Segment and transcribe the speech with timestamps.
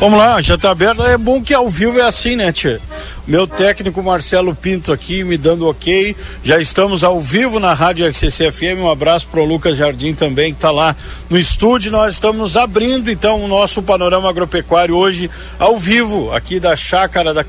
[0.00, 1.02] Vamos lá, já tá aberto.
[1.02, 2.80] É bom que ao vivo é assim, né, tia?
[3.26, 6.16] Meu técnico Marcelo Pinto aqui me dando ok.
[6.42, 8.80] Já estamos ao vivo na Rádio FM.
[8.80, 10.96] Um abraço pro Lucas Jardim também, que tá lá
[11.28, 11.92] no estúdio.
[11.92, 17.44] Nós estamos abrindo então o nosso panorama agropecuário hoje ao vivo, aqui da chácara da,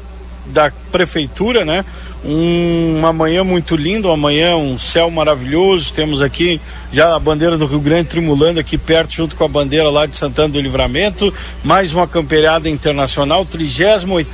[0.48, 1.86] da prefeitura, né?
[2.24, 5.92] Um, uma manhã muito linda, uma manhã, um céu maravilhoso.
[5.92, 6.62] Temos aqui
[6.94, 10.16] já a bandeira do Rio Grande tremulando aqui perto, junto com a bandeira lá de
[10.16, 11.34] Santana do Livramento.
[11.64, 14.30] Mais uma camperiada internacional, 38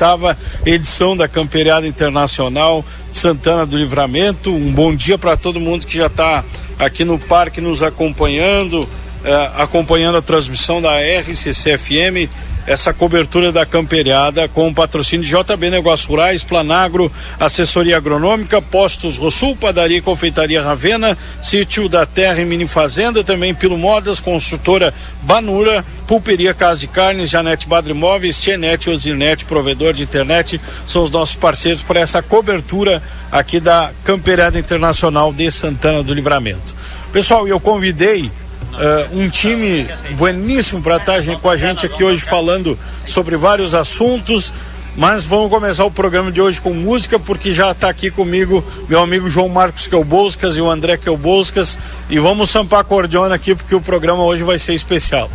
[0.65, 4.53] edição da camperiada internacional de Santana do Livramento.
[4.53, 6.43] Um bom dia para todo mundo que já está
[6.77, 8.87] aqui no parque nos acompanhando,
[9.23, 12.29] eh, acompanhando a transmissão da RCC FM
[12.67, 19.17] essa cobertura da camperiada com o patrocínio de JB Negócios Rurais, Planagro, Assessoria Agronômica, Postos
[19.17, 24.93] Rosul, Padaria e Confeitaria Ravena, Sítio da Terra e Mini Fazenda, também Pilo Modas, Construtora
[25.21, 31.35] Banura, Pulperia Casa de Carnes, Janete Badrimóveis, Tienete Osinet, provedor de internet, são os nossos
[31.35, 33.01] parceiros para essa cobertura
[33.31, 36.75] aqui da Camperiada Internacional de Santana do Livramento.
[37.13, 38.29] Pessoal, eu convidei
[38.77, 44.53] Uh, um time bueníssimo para estar com a gente aqui hoje falando sobre vários assuntos.
[44.95, 48.99] Mas vamos começar o programa de hoje com música, porque já está aqui comigo meu
[48.99, 51.77] amigo João Marcos Quelboscas e o André Quelboscas.
[52.09, 55.29] E vamos sampar acordeona aqui, porque o programa hoje vai ser especial.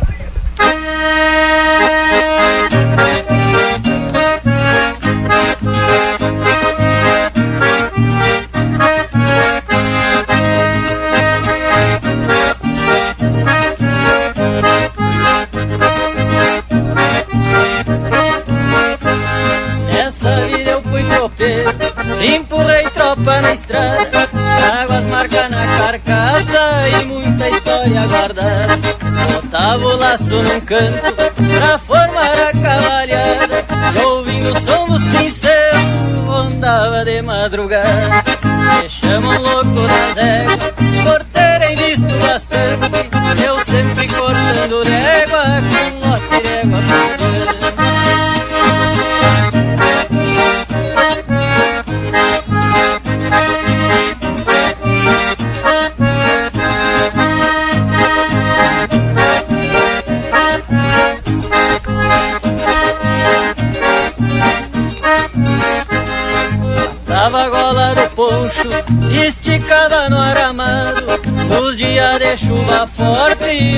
[2.69, 3.32] Empurrei
[27.93, 28.77] história guardada.
[29.33, 31.13] Botava o laço num canto
[31.59, 33.65] pra formar a cavalhada,
[33.95, 35.77] e ouvindo o som do sincero,
[36.31, 38.23] andava de madrugada.
[38.81, 40.42] Me chamam louco das éguas,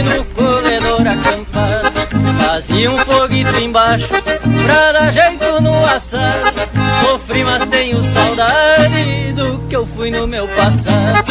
[0.04, 1.92] no corredor acampado
[2.40, 6.54] Fazia um foguito embaixo pra dar jeito no assado
[7.02, 11.26] Sofri mas tenho saudade do que eu fui no meu passado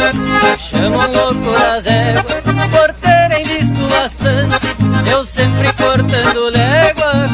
[0.57, 2.25] chamam louco das éguas
[2.71, 4.67] por terem visto bastante.
[5.11, 7.27] Eu sempre cortando légua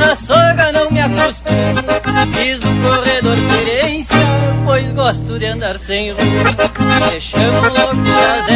[0.00, 1.80] na soga não me acostumo
[2.32, 4.16] Fiz do corredor querência,
[4.64, 6.44] pois gosto de andar sem rumo
[7.12, 8.49] Me chamam louco das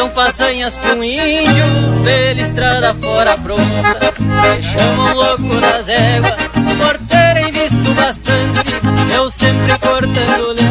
[0.00, 4.14] são façanhas que um índio pela estrada fora pronta.
[4.72, 6.40] Chamam louco nas éguas
[6.78, 8.80] por terem visto bastante.
[9.14, 10.69] Eu sempre cortando légua,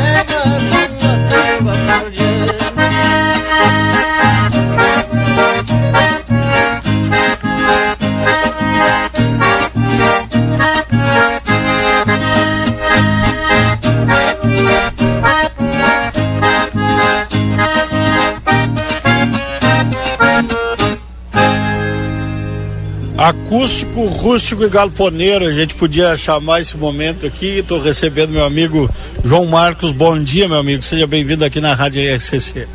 [24.29, 27.57] Acústico, e galponeiro, a gente podia chamar esse momento aqui.
[27.57, 28.87] Estou recebendo meu amigo
[29.25, 29.91] João Marcos.
[29.91, 30.83] Bom dia, meu amigo.
[30.83, 32.67] Seja bem-vindo aqui na Rádio RCC.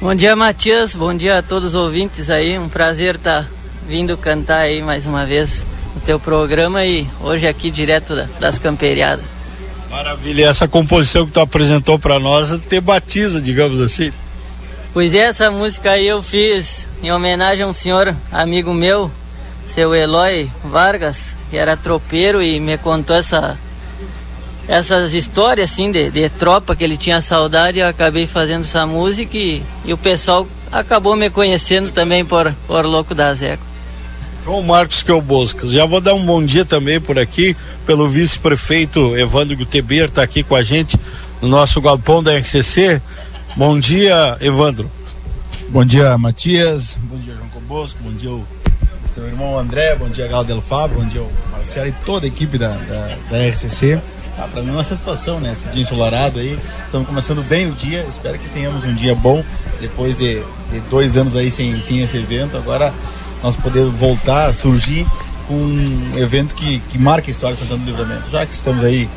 [0.00, 0.96] Bom dia, Matias.
[0.96, 2.58] Bom dia a todos os ouvintes aí.
[2.58, 3.48] Um prazer estar tá
[3.86, 9.24] vindo cantar aí mais uma vez no teu programa e hoje aqui direto das camperiadas.
[9.88, 10.40] Maravilha.
[10.40, 14.10] E essa composição que tu apresentou para nós te batiza, digamos assim.
[14.92, 19.08] Pois é, essa música aí eu fiz em homenagem a um senhor amigo meu,
[19.66, 23.58] seu Eloy Vargas, que era tropeiro e me contou essa,
[24.68, 27.78] essas histórias assim de, de tropa que ele tinha saudade.
[27.78, 32.84] Eu acabei fazendo essa música e, e o pessoal acabou me conhecendo também por, por
[32.84, 33.74] Louco da Zeca.
[34.44, 35.70] João Marcos Quelboscas.
[35.70, 37.56] Já vou dar um bom dia também por aqui,
[37.86, 40.98] pelo vice-prefeito Evandro Guteber, está aqui com a gente
[41.40, 43.00] no nosso galpão da RCC.
[43.56, 44.90] Bom dia, Evandro.
[45.70, 46.94] Bom dia, Matias.
[47.00, 47.98] Bom dia, João Quelbosco.
[48.02, 48.46] Bom dia, o
[49.14, 52.28] seu irmão André, bom dia Galo Del Fabro, bom dia o Marcelo e toda a
[52.28, 54.00] equipe da, da, da RCC.
[54.36, 55.52] Ah, para mim é uma satisfação, né?
[55.52, 56.58] Esse dia ensolarado aí.
[56.84, 58.04] Estamos começando bem o dia.
[58.08, 59.44] Espero que tenhamos um dia bom
[59.80, 62.56] depois de, de dois anos aí sem, sem esse evento.
[62.56, 62.92] Agora
[63.40, 65.06] nós poder voltar a surgir
[65.46, 68.28] com um evento que, que marca a história de Santana do Livramento.
[68.30, 69.08] Já que estamos aí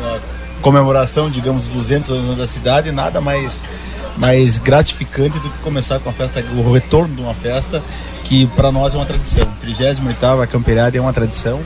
[0.00, 0.18] na
[0.62, 3.62] comemoração, digamos, dos 200 anos da cidade, nada mais
[4.16, 7.82] mais gratificante do que começar com a festa, o retorno de uma festa
[8.24, 9.46] que para nós é uma tradição.
[9.62, 11.60] 38ª Campeirada é uma tradição.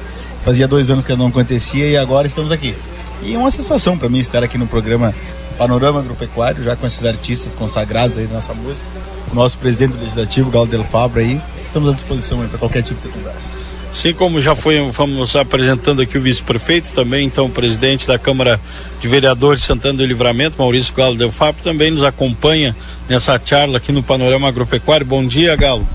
[0.45, 2.75] Fazia dois anos que ela não acontecia e agora estamos aqui.
[3.23, 5.15] E é uma satisfação para mim estar aqui no programa
[5.57, 8.85] Panorama Agropecuário, já com esses artistas consagrados aí da nossa música.
[9.31, 11.41] O nosso presidente do legislativo, Galo Del Fabra aí.
[11.65, 13.49] Estamos à disposição para qualquer tipo de conversa.
[13.91, 18.61] Assim como já foi, vamos apresentando aqui o vice-prefeito, também então o presidente da Câmara
[19.01, 22.75] de Vereadores de Santana do Livramento, Maurício Galo Del Fabra, também nos acompanha
[23.09, 25.05] nessa charla aqui no Panorama Agropecuário.
[25.05, 25.87] Bom dia, Galo.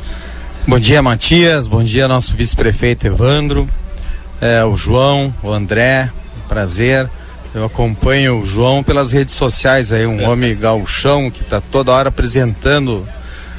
[0.67, 1.69] Bom dia, Matias.
[1.69, 3.69] Bom dia, nosso vice-prefeito Evandro,
[4.41, 6.11] é, o João, o André.
[6.49, 7.09] Prazer.
[7.53, 10.27] Eu acompanho o João pelas redes sociais aí, um é.
[10.27, 13.07] homem gauchão que está toda hora apresentando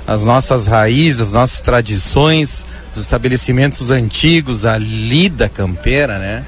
[0.06, 6.44] as nossas raízes, as nossas tradições, os estabelecimentos antigos, a lida campeira, né?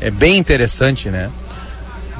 [0.00, 1.28] É bem interessante, né?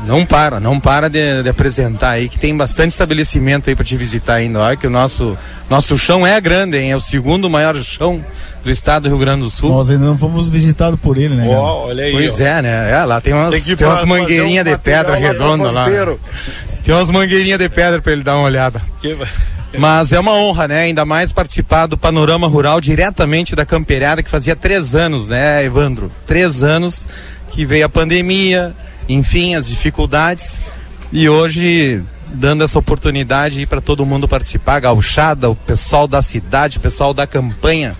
[0.06, 3.96] Não para, não para de, de, apresentar aí, que tem bastante estabelecimento aí para te
[3.96, 4.60] visitar ainda.
[4.60, 5.36] Olha que o nosso,
[5.68, 6.90] nosso chão é grande, hein?
[6.92, 8.24] É o segundo maior chão
[8.64, 9.70] do estado do Rio Grande do Sul.
[9.70, 11.48] Nós ainda não fomos visitados por ele, né?
[11.48, 12.12] Olha aí.
[12.12, 12.44] Pois ó.
[12.44, 12.90] é, né?
[12.90, 15.88] É, lá tem umas, tem tem umas mangueirinhas um de pedra redonda lá.
[15.88, 16.16] Né?
[16.82, 18.80] Tem umas mangueirinhas de pedra para ele dar uma olhada.
[19.02, 19.16] Que...
[19.78, 20.80] Mas é uma honra, né?
[20.82, 26.10] Ainda mais participar do Panorama Rural diretamente da Campeirada, que fazia três anos, né, Evandro?
[26.26, 27.08] Três anos
[27.50, 28.74] que veio a pandemia,
[29.08, 30.60] enfim, as dificuldades.
[31.12, 36.80] E hoje, dando essa oportunidade para todo mundo participar, gauchada, o pessoal da cidade, o
[36.80, 37.96] pessoal da campanha,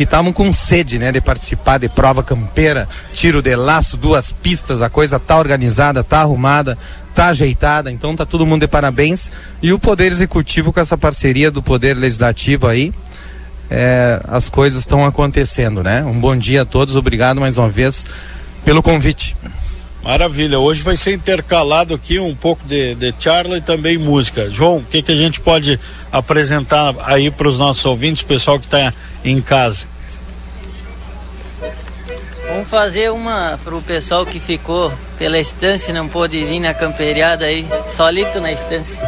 [0.00, 4.80] que estavam com sede, né, de participar de prova campeira, tiro de laço, duas pistas,
[4.80, 6.78] a coisa tá organizada, tá arrumada,
[7.14, 9.30] tá ajeitada, então tá todo mundo de parabéns.
[9.62, 12.94] E o Poder Executivo com essa parceria do Poder Legislativo aí,
[13.70, 16.02] é, as coisas estão acontecendo, né?
[16.02, 18.06] Um bom dia a todos, obrigado mais uma vez
[18.64, 19.36] pelo convite.
[20.02, 20.58] Maravilha.
[20.58, 24.48] Hoje vai ser intercalado aqui um pouco de, de charla e também música.
[24.48, 25.78] João, o que, que a gente pode
[26.10, 28.92] apresentar aí para os nossos ouvintes, pessoal que está
[29.24, 29.86] em casa?
[32.48, 37.44] Vamos fazer uma para o pessoal que ficou pela estância não pôde vir na camperiada
[37.44, 38.98] aí, solito na estância.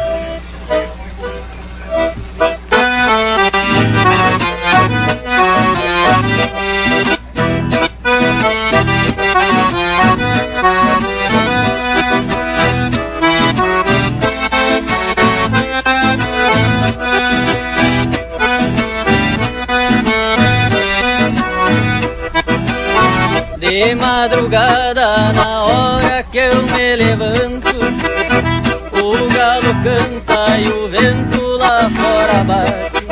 [23.73, 27.75] De madrugada, na hora que eu me levanto,
[29.01, 33.03] o galo canta e o vento lá fora bate.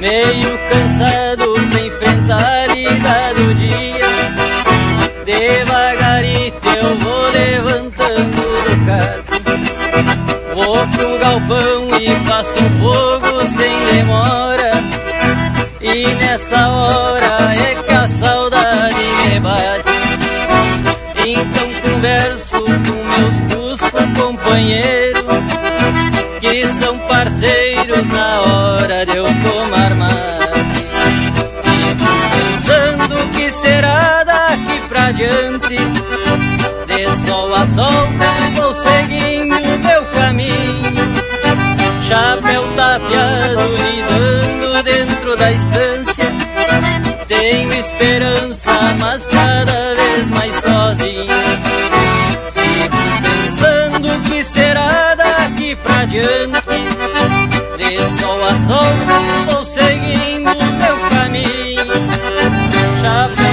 [0.00, 4.08] Meio cansado de enfrentar a idade do dia,
[5.24, 9.22] devagarito eu vou levantando do carro.
[10.52, 14.72] Vou pro galpão e faço um fogo sem demora,
[15.80, 17.54] e nessa hora
[22.04, 25.22] converso com meus buscos companheiros,
[26.38, 30.84] que são parceiros na hora de eu tomar mate.
[32.36, 35.76] Pensando que será daqui pra diante,
[36.86, 38.08] de sol a sol,
[38.54, 40.82] vou seguindo meu caminho.
[42.06, 46.24] Chapéu tapeado, lidando dentro da estância.
[47.26, 51.43] Tenho esperança, mas cada vez mais sozinho.
[58.44, 61.86] De sol a sol, vou seguindo meu caminho.
[63.00, 63.43] Chapéu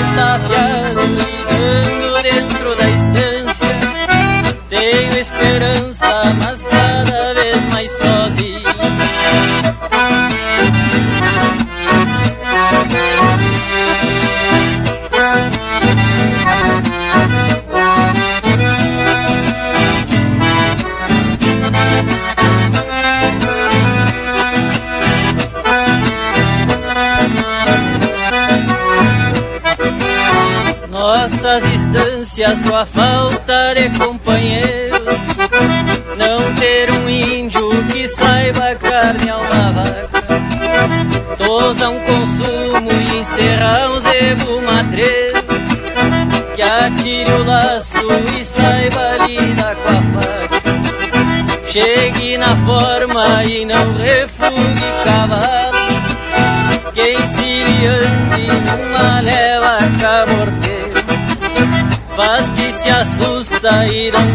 [63.81, 64.30] غيرك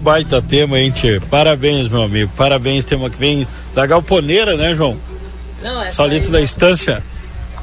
[0.00, 1.20] baita tema, hein, tio?
[1.30, 2.30] Parabéns, meu amigo.
[2.36, 4.96] Parabéns, tema que vem da galponeira, né, João?
[5.62, 7.02] Não, essa Solito aí- da estância.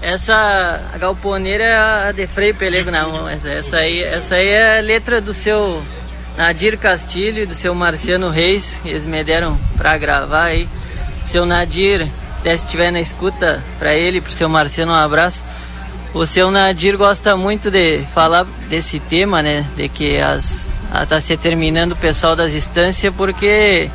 [0.01, 3.27] Essa a galponeira é a de Frei Pelego, não.
[3.27, 5.82] Essa, essa, aí, essa aí é a letra do seu
[6.38, 8.79] Nadir Castilho e do seu Marciano Reis.
[8.86, 10.70] Eles me deram pra gravar aí.
[11.25, 12.08] Seu Nadir,
[12.44, 15.44] se estiver na escuta pra ele, pro seu Marciano, um abraço.
[16.14, 19.66] O seu Nadir gosta muito de falar desse tema, né?
[19.76, 23.90] De que as a, tá se terminando o pessoal das instâncias porque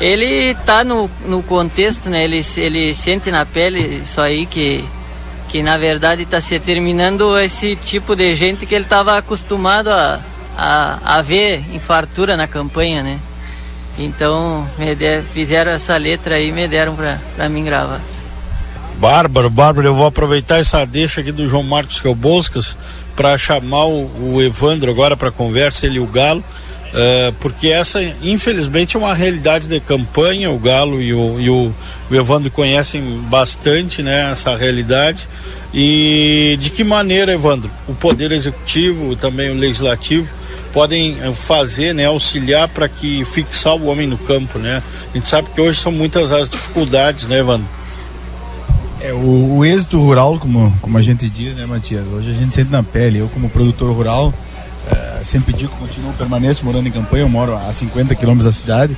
[0.00, 2.22] ele tá no, no contexto, né?
[2.24, 4.84] Ele, ele sente na pele isso aí que
[5.48, 10.20] que na verdade está se terminando esse tipo de gente que ele estava acostumado a,
[10.56, 13.18] a, a ver em fartura na campanha, né?
[13.98, 16.94] Então me de- fizeram essa letra aí e me deram
[17.34, 18.00] para mim gravar.
[18.98, 22.76] Bárbaro, Bárbaro, eu vou aproveitar essa deixa aqui do João Marcos Quelboscas
[23.14, 26.42] para chamar o, o Evandro agora para conversa, ele e o Galo,
[26.92, 30.50] eh, porque essa, infelizmente, é uma realidade de campanha.
[30.50, 31.72] O Galo e o, e o,
[32.10, 35.28] o Evandro conhecem bastante né, essa realidade.
[35.72, 40.28] E de que maneira, Evandro, o Poder Executivo, também o Legislativo,
[40.72, 44.82] podem eh, fazer, né, auxiliar para que fixar o homem no campo, né?
[45.14, 47.77] A gente sabe que hoje são muitas as dificuldades, né, Evandro?
[49.00, 52.08] É, o, o êxito rural, como, como a gente diz, né, Matias?
[52.08, 53.18] Hoje a gente sente na pele.
[53.18, 54.34] Eu, como produtor rural,
[54.90, 58.96] eh, sempre digo, continuo, permaneço morando em campanha, eu moro a 50 quilômetros da cidade.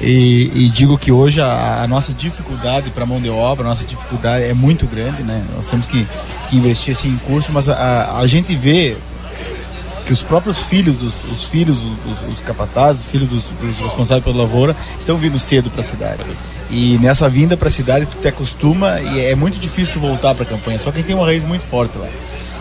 [0.00, 3.84] E, e digo que hoje a, a nossa dificuldade para mão de obra, a nossa
[3.84, 5.42] dificuldade é muito grande, né?
[5.54, 6.06] Nós temos que,
[6.50, 8.96] que investir assim, em curso, mas a, a gente vê
[10.04, 14.36] que os próprios filhos dos os filhos dos, capatazes, os filhos dos, dos, responsáveis pela
[14.36, 16.22] lavoura estão vindo cedo para a cidade.
[16.70, 20.34] E nessa vinda para a cidade tu te acostuma e é muito difícil tu voltar
[20.34, 20.78] para a campanha.
[20.78, 22.08] Só quem tem uma raiz muito forte lá.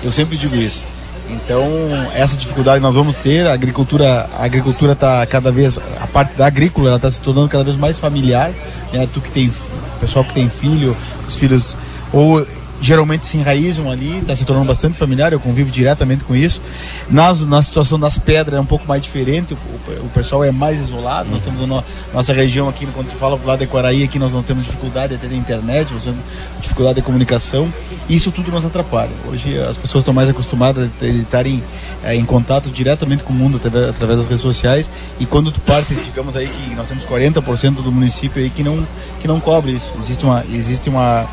[0.03, 0.83] Eu sempre digo isso.
[1.29, 1.65] Então,
[2.13, 3.47] essa dificuldade nós vamos ter.
[3.47, 7.49] A agricultura a agricultura está cada vez, a parte da agrícola, ela está se tornando
[7.49, 8.51] cada vez mais familiar.
[8.91, 9.07] Né?
[9.11, 9.51] Tu que tem,
[9.99, 10.95] pessoal que tem filho,
[11.27, 11.75] os filhos
[12.11, 12.45] ou
[12.83, 16.61] geralmente se enraizam ali, está se tornando bastante familiar, eu convivo diretamente com isso.
[17.09, 20.79] Nas, na situação das pedras é um pouco mais diferente, o, o pessoal é mais
[20.81, 21.81] isolado, nós temos a no,
[22.13, 25.15] nossa região aqui, quando tu fala pro lado de Quaraí, aqui nós não temos dificuldade
[25.15, 26.19] até da internet, nós temos
[26.61, 27.71] dificuldade de comunicação,
[28.09, 29.11] isso tudo nos atrapalha.
[29.31, 31.63] Hoje as pessoas estão mais acostumadas a estarem
[32.03, 34.89] é, em contato diretamente com o mundo através, através das redes sociais,
[35.21, 38.85] e quando tu parte, digamos aí que nós temos 40% do município aí que não,
[39.21, 41.25] que não cobre isso, existe uma, existe uma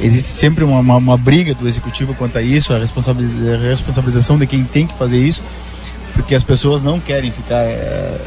[0.00, 4.64] existe sempre uma, uma, uma, briga do executivo quanto a isso, a, responsabilização de quem
[4.64, 5.42] tem que fazer isso,
[6.14, 8.18] porque as pessoas não querem ficar é,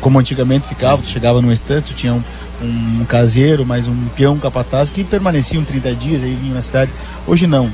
[0.00, 2.22] como antigamente ficava, tu chegava no estante, tu tinha um,
[2.62, 6.90] um, caseiro, mais um peão capataz que permaneciam 30 dias aí vinham na cidade.
[7.26, 7.70] Hoje não.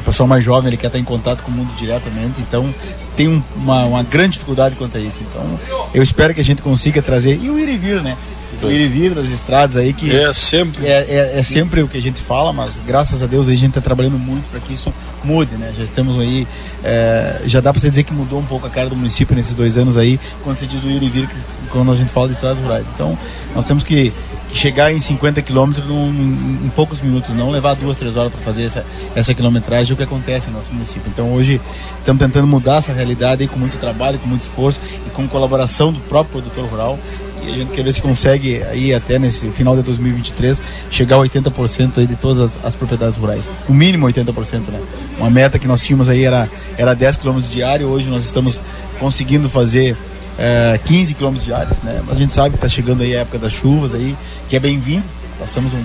[0.00, 2.74] O pessoal mais jovem ele quer estar em contato com o mundo diretamente, então
[3.16, 5.20] tem um, uma, uma grande dificuldade quanto a isso.
[5.22, 5.58] Então
[5.94, 8.16] eu espero que a gente consiga trazer e o ir e vir, né?
[8.60, 10.86] Do ir e vir das estradas aí que é sempre.
[10.86, 13.68] é, é, é, sempre o que a gente fala mas graças a Deus a gente
[13.68, 14.92] está trabalhando muito para que isso
[15.22, 15.72] mude né?
[15.76, 16.46] Já estamos aí
[16.82, 19.54] é, já dá para você dizer que mudou um pouco a cara do município nesses
[19.54, 21.28] dois anos aí quando você diz o ir e vir
[21.70, 22.86] quando a gente fala de estradas rurais.
[22.94, 23.18] Então
[23.54, 24.12] nós temos que,
[24.48, 28.64] que chegar em 50 quilômetros em, poucos minutos não levar duas três horas para fazer
[28.64, 28.84] essa
[29.14, 31.04] essa quilometragem o que acontece no nosso município.
[31.08, 31.60] Então hoje
[31.98, 35.92] estamos tentando mudar essa realidade aí com muito trabalho com muito esforço e com colaboração
[35.92, 36.98] do próprio produtor rural
[37.46, 41.18] e a gente quer ver se consegue aí até nesse final de 2023 chegar a
[41.20, 43.48] 80% aí de todas as, as, propriedades rurais.
[43.68, 44.80] O mínimo 80%, né?
[45.18, 48.60] Uma meta que nós tínhamos aí era, era 10 km diário, hoje nós estamos
[48.98, 49.96] conseguindo fazer
[50.38, 52.02] é, 15 km diários, né?
[52.06, 54.16] Mas a gente sabe que está chegando aí a época das chuvas aí,
[54.48, 55.04] que é bem-vindo.
[55.38, 55.84] Passamos um,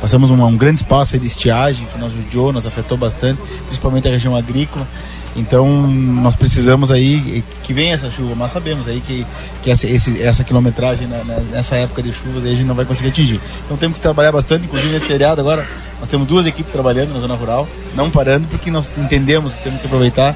[0.00, 4.10] passamos um, um grande espaço de estiagem que nos judiou, nos afetou bastante, principalmente a
[4.10, 4.86] região agrícola.
[5.34, 9.26] Então nós precisamos aí que venha essa chuva, mas sabemos aí que,
[9.62, 12.84] que essa, esse, essa quilometragem né, né, nessa época de chuvas a gente não vai
[12.84, 13.40] conseguir atingir.
[13.64, 15.66] Então temos que trabalhar bastante, inclusive nesse feriado agora
[15.98, 19.80] nós temos duas equipes trabalhando na zona rural, não parando, porque nós entendemos que temos
[19.80, 20.34] que aproveitar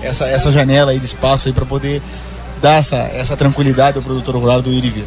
[0.00, 2.00] essa, essa janela aí de espaço aí para poder
[2.62, 5.04] dar essa, essa tranquilidade ao produtor rural do ir vir.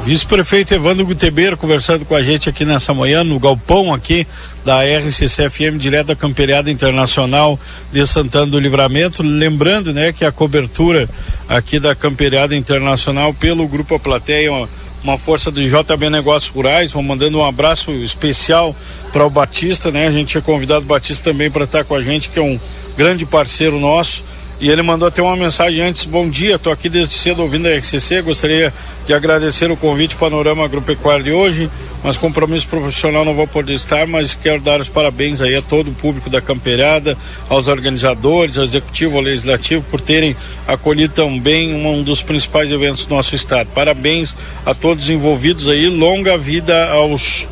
[0.00, 4.26] Vice-prefeito Evandro Gutebeiro conversando com a gente aqui nessa manhã, no galpão aqui
[4.64, 7.58] da RCCFM, direto da Camperiada Internacional
[7.92, 9.22] de Santana do Livramento.
[9.22, 11.08] Lembrando, né, que a cobertura
[11.48, 14.68] aqui da Camperiada Internacional pelo Grupo A Plateia, uma,
[15.02, 18.76] uma força do JB Negócios Rurais, vão mandando um abraço especial
[19.12, 20.08] para o Batista, né?
[20.08, 22.60] A gente tinha convidado o Batista também para estar com a gente, que é um
[22.96, 24.24] grande parceiro nosso
[24.60, 27.76] e ele mandou até uma mensagem antes: Bom dia, estou aqui desde cedo ouvindo a
[27.76, 28.22] RCC.
[28.22, 28.72] Gostaria
[29.06, 31.68] de agradecer o convite Panorama Agropecuário de hoje,
[32.02, 34.06] mas compromisso profissional não vou poder estar.
[34.06, 37.16] Mas quero dar os parabéns aí a todo o público da Campeirada,
[37.48, 40.36] aos organizadores, ao executivo, ao legislativo, por terem
[40.66, 43.68] acolhido tão bem um dos principais eventos do nosso estado.
[43.74, 45.88] Parabéns a todos envolvidos aí.
[45.88, 47.46] Longa vida aos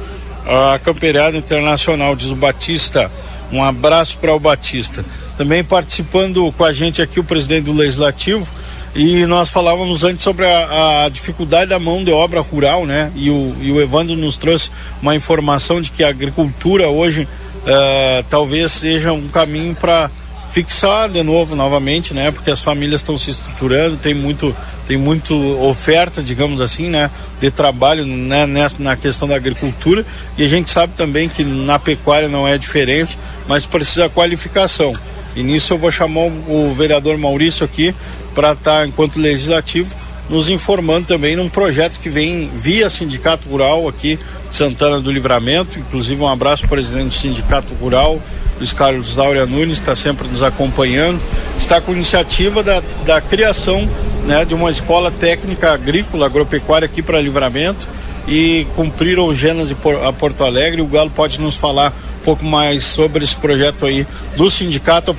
[0.46, 3.10] a Campeirada Internacional, diz o Batista.
[3.52, 5.04] Um abraço para o Batista.
[5.37, 8.47] Também participando com a gente aqui o presidente do Legislativo.
[8.95, 13.11] E nós falávamos antes sobre a, a, dificuldade da mão de obra rural, né?
[13.16, 17.27] E o, e o Evandro nos trouxe uma informação de que a agricultura hoje
[17.62, 20.11] uh, talvez seja um caminho para
[20.53, 22.31] fixar de novo, novamente, né?
[22.31, 24.55] Porque as famílias estão se estruturando, tem muito,
[24.87, 27.11] tem muito oferta, digamos assim, né?
[27.40, 28.47] De trabalho né?
[28.47, 30.05] Nessa, na questão da agricultura
[30.37, 33.18] e a gente sabe também que na pecuária não é diferente,
[33.49, 34.92] mas precisa qualificação.
[35.35, 37.95] E nisso eu vou chamar o vereador Maurício aqui
[38.35, 39.95] para estar, tá, enquanto legislativo,
[40.29, 44.18] nos informando também num projeto que vem via Sindicato Rural aqui
[44.49, 45.79] de Santana do Livramento.
[45.79, 48.21] Inclusive, um abraço presidente do Sindicato Rural,
[48.57, 51.21] Luiz Carlos Daura Nunes, está sempre nos acompanhando.
[51.59, 53.88] Está com iniciativa da, da criação
[54.25, 57.88] né, de uma escola técnica agrícola, agropecuária aqui para Livramento
[58.26, 60.80] e cumpriram o Gênesis a Porto Alegre.
[60.80, 64.06] O Galo pode nos falar um pouco mais sobre esse projeto aí
[64.37, 65.14] do sindicato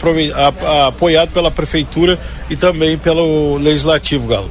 [0.88, 4.50] apoiado pela prefeitura e também pelo legislativo, Galo.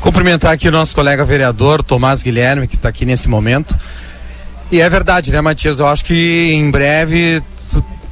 [0.00, 3.74] Cumprimentar aqui o nosso colega vereador Tomás Guilherme, que está aqui nesse momento.
[4.70, 5.78] E é verdade, né, Matias?
[5.78, 7.42] Eu acho que em breve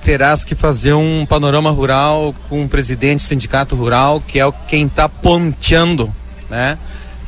[0.03, 4.87] terás que fazer um panorama rural com o presidente do sindicato rural, que é quem
[4.87, 6.13] está ponteando,
[6.49, 6.79] né?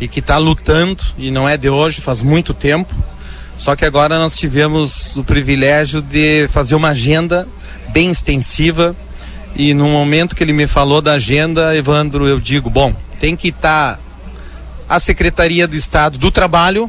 [0.01, 2.95] E que está lutando, e não é de hoje, faz muito tempo,
[3.57, 7.47] só que agora nós tivemos o privilégio de fazer uma agenda
[7.89, 8.95] bem extensiva.
[9.57, 13.49] E no momento que ele me falou da agenda, Evandro, eu digo, bom, tem que
[13.49, 14.01] estar tá
[14.89, 16.89] a Secretaria do Estado do Trabalho,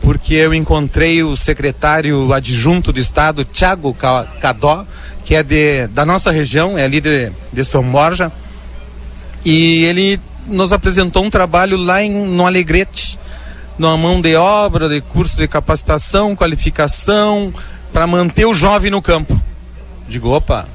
[0.00, 3.94] porque eu encontrei o secretário adjunto do Estado, Tiago
[4.40, 4.86] Cadó,
[5.24, 8.32] que é de, da nossa região, é ali de, de São Borja,
[9.44, 13.18] e ele nos apresentou um trabalho lá em, no Alegrete,
[13.78, 17.52] numa mão de obra, de curso de capacitação, qualificação,
[17.92, 19.40] para manter o jovem no campo.
[20.08, 20.66] Digo, opa,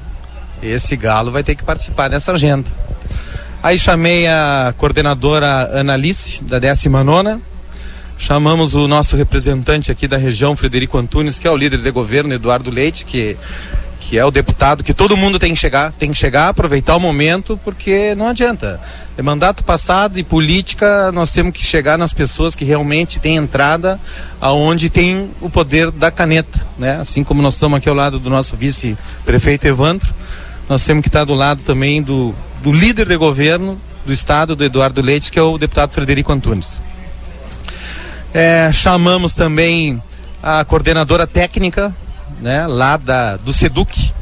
[0.62, 2.70] esse galo vai ter que participar dessa agenda.
[3.62, 7.40] Aí chamei a coordenadora Analice, da 19
[8.16, 12.32] chamamos o nosso representante aqui da região, Frederico Antunes, que é o líder de governo,
[12.32, 13.36] Eduardo Leite, que
[14.08, 17.00] que é o deputado, que todo mundo tem que chegar, tem que chegar, aproveitar o
[17.00, 18.78] momento, porque não adianta.
[19.16, 23.98] É mandato passado e política, nós temos que chegar nas pessoas que realmente têm entrada
[24.40, 26.96] aonde tem o poder da caneta, né?
[26.96, 30.12] Assim como nós estamos aqui ao lado do nosso vice-prefeito Evandro,
[30.68, 34.64] nós temos que estar do lado também do, do líder de governo do estado, do
[34.64, 36.78] Eduardo Leite, que é o deputado Frederico Antunes.
[38.34, 40.02] É, chamamos também
[40.42, 41.94] a coordenadora técnica
[42.44, 44.12] né, lá da, do SEDUC.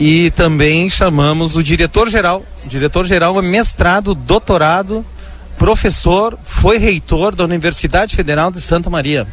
[0.00, 2.44] E também chamamos o diretor-geral.
[2.64, 5.06] Diretor-geral é mestrado, doutorado,
[5.56, 9.28] professor, foi reitor da Universidade Federal de Santa Maria,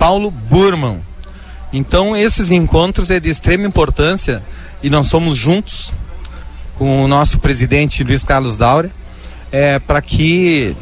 [0.00, 0.98] Paulo Burman.
[1.72, 4.42] Então, esses encontros é de extrema importância
[4.82, 5.92] e nós somos juntos
[6.76, 8.90] com o nosso presidente Luiz Carlos Daura
[9.52, 10.76] é, para que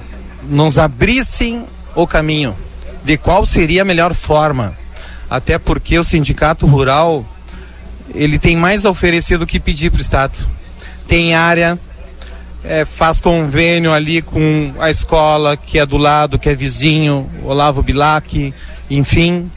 [0.45, 2.57] nos abrissem o caminho
[3.05, 4.75] de qual seria a melhor forma.
[5.29, 7.25] Até porque o sindicato rural
[8.15, 10.37] ele tem mais a oferecer do que pedir para o Estado.
[11.07, 11.79] Tem área,
[12.65, 17.83] é, faz convênio ali com a escola que é do lado, que é vizinho, Olavo
[17.83, 18.53] Bilac,
[18.91, 19.51] enfim.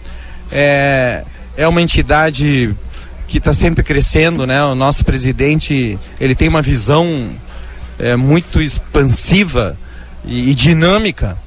[0.51, 1.23] É,
[1.57, 2.75] é uma entidade
[3.27, 4.63] que está sempre crescendo, né?
[4.63, 7.31] O nosso presidente ele tem uma visão
[7.97, 9.77] é, muito expansiva
[10.23, 11.37] e, e dinâmica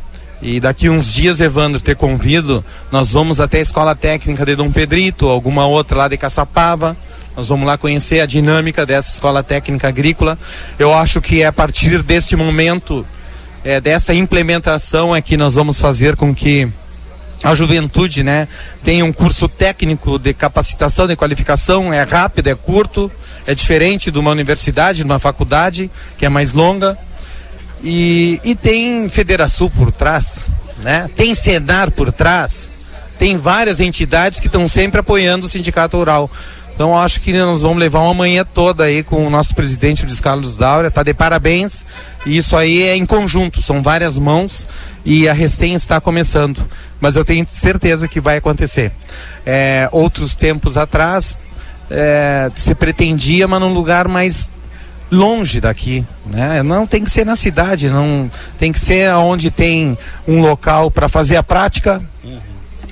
[0.41, 4.71] e daqui uns dias, Evandro, ter convido, nós vamos até a Escola Técnica de Dom
[4.71, 6.97] Pedrito, alguma outra lá de Caçapava.
[7.35, 10.39] Nós vamos lá conhecer a dinâmica dessa Escola Técnica Agrícola.
[10.79, 13.05] Eu acho que é a partir deste momento,
[13.65, 16.69] é, dessa implementação, é que nós vamos fazer com que
[17.43, 18.49] a juventude né,
[18.83, 21.93] tenha um curso técnico de capacitação, de qualificação.
[21.93, 23.11] É rápido, é curto,
[23.47, 26.99] é diferente de uma universidade, de uma faculdade, que é mais longa.
[27.83, 30.45] E, e tem Federação por trás,
[30.83, 31.11] né?
[31.17, 32.71] tem Senar por trás,
[33.19, 36.31] tem várias entidades que estão sempre apoiando o Sindicato Rural.
[36.77, 40.21] Então acho que nós vamos levar uma manhã toda aí com o nosso presidente Luiz
[40.21, 41.87] Carlos Daura, tá de parabéns.
[42.27, 44.69] E isso aí é em conjunto, são várias mãos
[45.03, 46.69] e a recém está começando.
[47.01, 48.93] Mas eu tenho certeza que vai acontecer.
[49.47, 51.45] É, outros tempos atrás
[51.91, 54.55] é, se pretendia, mas num lugar mais
[55.11, 56.63] longe daqui, né?
[56.63, 61.09] Não tem que ser na cidade, não tem que ser onde tem um local para
[61.09, 62.03] fazer a prática.
[62.25, 62.39] Uhum.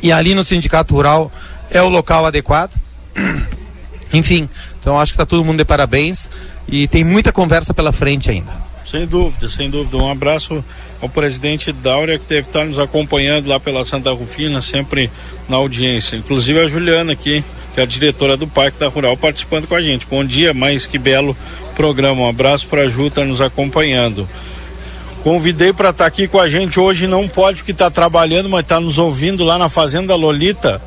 [0.02, 1.32] E ali no sindicato rural
[1.70, 2.74] é o local adequado.
[4.12, 4.48] Enfim,
[4.80, 6.30] então acho que está todo mundo de parabéns
[6.68, 8.52] e tem muita conversa pela frente ainda.
[8.84, 9.96] Sem dúvida, sem dúvida.
[9.96, 10.62] Um abraço
[11.00, 15.10] ao presidente Dáurea que deve estar nos acompanhando lá pela Santa Rufina, sempre
[15.48, 16.16] na audiência.
[16.16, 17.42] Inclusive a Juliana aqui,
[17.74, 20.06] que é a diretora do Parque da Rural, participando com a gente.
[20.06, 21.36] Bom dia, mais que belo
[21.74, 22.22] programa.
[22.22, 24.28] Um abraço para a Ju, tá nos acompanhando.
[25.24, 28.60] Convidei para estar tá aqui com a gente hoje, não pode porque está trabalhando, mas
[28.60, 30.80] está nos ouvindo lá na Fazenda Lolita.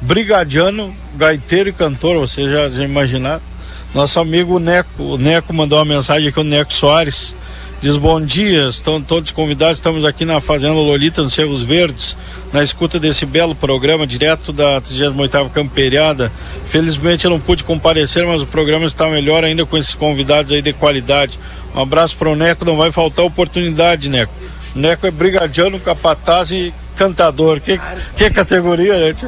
[0.00, 3.40] Brigadiano, gaiteiro e cantor, você já, já?
[3.94, 7.34] Nosso amigo Neco, o Neco mandou uma mensagem aqui, o Neco Soares.
[7.82, 12.16] Diz bom dia, estão todos convidados, estamos aqui na Fazenda Lolita, nos Cerros Verdes,
[12.52, 16.30] na escuta desse belo programa, direto da 38ª Camperiada.
[16.64, 20.62] Felizmente eu não pude comparecer, mas o programa está melhor ainda com esses convidados aí
[20.62, 21.36] de qualidade.
[21.74, 24.32] Um abraço para o Neco, não vai faltar oportunidade, Neco.
[24.76, 27.60] O Neco é brigadiano, capataz e cantador.
[27.60, 27.80] Que,
[28.16, 29.26] que categoria, gente?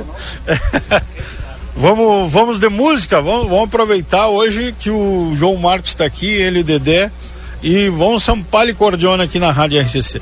[1.77, 6.59] vamos, vamos de música, vamos, vamos aproveitar hoje que o João Marcos está aqui, ele
[6.59, 7.11] e o Dedé
[7.65, 10.21] e vão Sampalho e Cordiona aqui na Rádio RCC.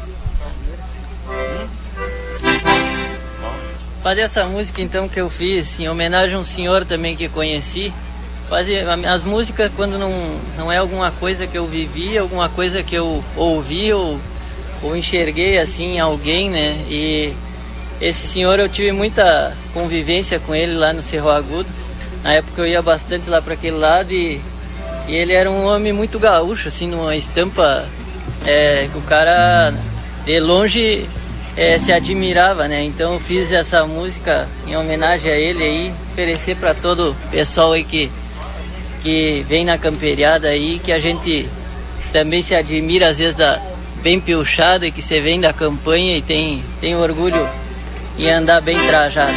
[4.01, 7.93] Fazer essa música então que eu fiz em homenagem a um senhor também que conheci.
[8.49, 12.95] Fazer as músicas quando não, não é alguma coisa que eu vivi, alguma coisa que
[12.95, 14.21] eu ouvi ou,
[14.81, 16.77] ou enxerguei assim alguém, né?
[16.89, 17.33] E
[18.01, 21.69] esse senhor eu tive muita convivência com ele lá no Cerro Agudo.
[22.23, 24.41] Na época eu ia bastante lá para aquele lado e
[25.09, 27.87] e ele era um homem muito gaúcho, assim, numa estampa
[28.47, 29.73] é, que o cara
[30.25, 31.09] de longe
[31.57, 32.83] é, se admirava, né?
[32.85, 37.85] Então fiz essa música em homenagem a ele aí, oferecer para todo o pessoal aí
[37.85, 38.11] que,
[39.03, 41.49] que vem na camperiada aí, que a gente
[42.13, 43.61] também se admira às vezes da
[44.03, 47.49] bem piochado e que você vem da campanha e tem, tem orgulho
[48.19, 49.33] em andar bem trajado.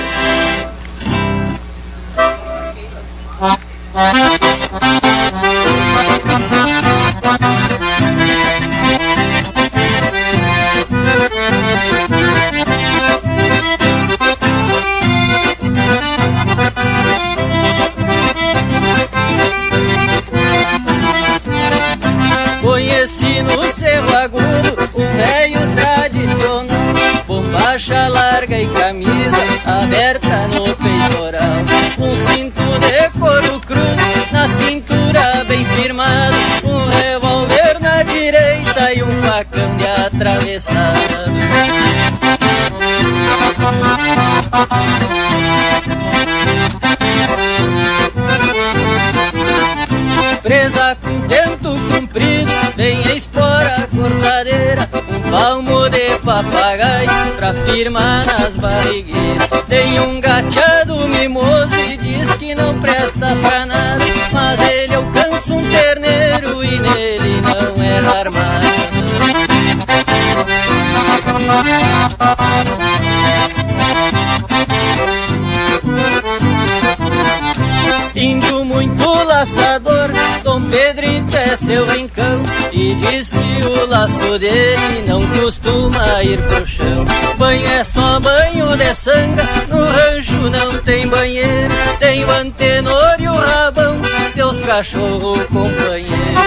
[83.10, 87.06] Diz que o laço dele não costuma ir pro chão.
[87.38, 91.74] Banho é só banho de sanga, no rancho não tem banheiro.
[92.00, 96.46] Tem o antenor e o rabão, seus cachorros companheiros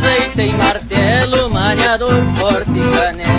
[0.00, 3.30] torqueza e tem martelo, maniador forte e caneca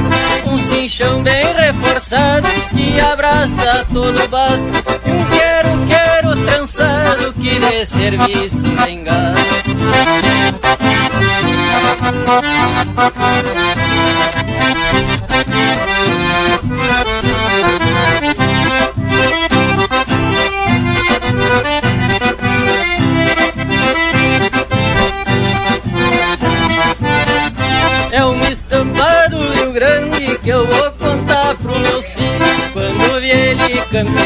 [0.45, 4.67] Um cinchão bem reforçado que abraça todo o basto.
[5.05, 9.71] E um quero, quero trançado que de serviço tem gasto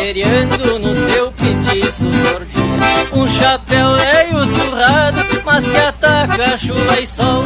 [0.05, 2.05] camperiando no seu petiço.
[2.05, 7.43] Gordinho Um chapéu velho surrado, mas que ataca chuva e sol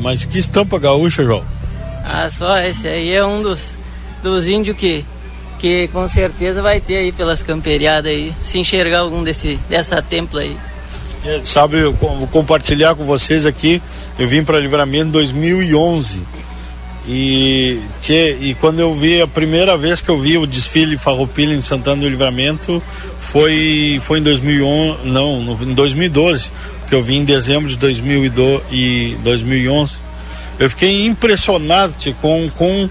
[0.00, 1.44] Mas que estampa gaúcha, João?
[2.04, 3.76] Ah, só esse aí é um dos,
[4.22, 5.04] dos índios que,
[5.58, 10.40] que com certeza vai ter aí pelas camperiadas aí, se enxergar algum desse, dessa templa
[10.40, 10.56] aí.
[11.24, 13.82] É, sabe, eu vou compartilhar com vocês aqui,
[14.18, 16.22] eu vim para Livramento em 2011
[17.10, 21.54] e, tchê, e quando eu vi, a primeira vez que eu vi o desfile Farroupilha
[21.54, 22.82] em Santana do Livramento
[23.18, 26.52] foi, foi em 2011, não, no, em 2012,
[26.88, 29.96] que eu vim em dezembro de 2012 e 2011.
[30.58, 32.88] Eu fiquei impressionado com, com,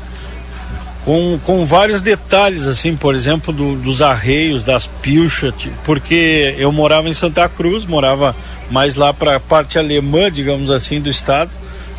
[1.03, 7.09] com, com vários detalhes, assim, por exemplo, do, dos arreios, das pilchas, porque eu morava
[7.09, 8.35] em Santa Cruz, morava
[8.71, 11.51] mais lá para a parte alemã, digamos assim, do estado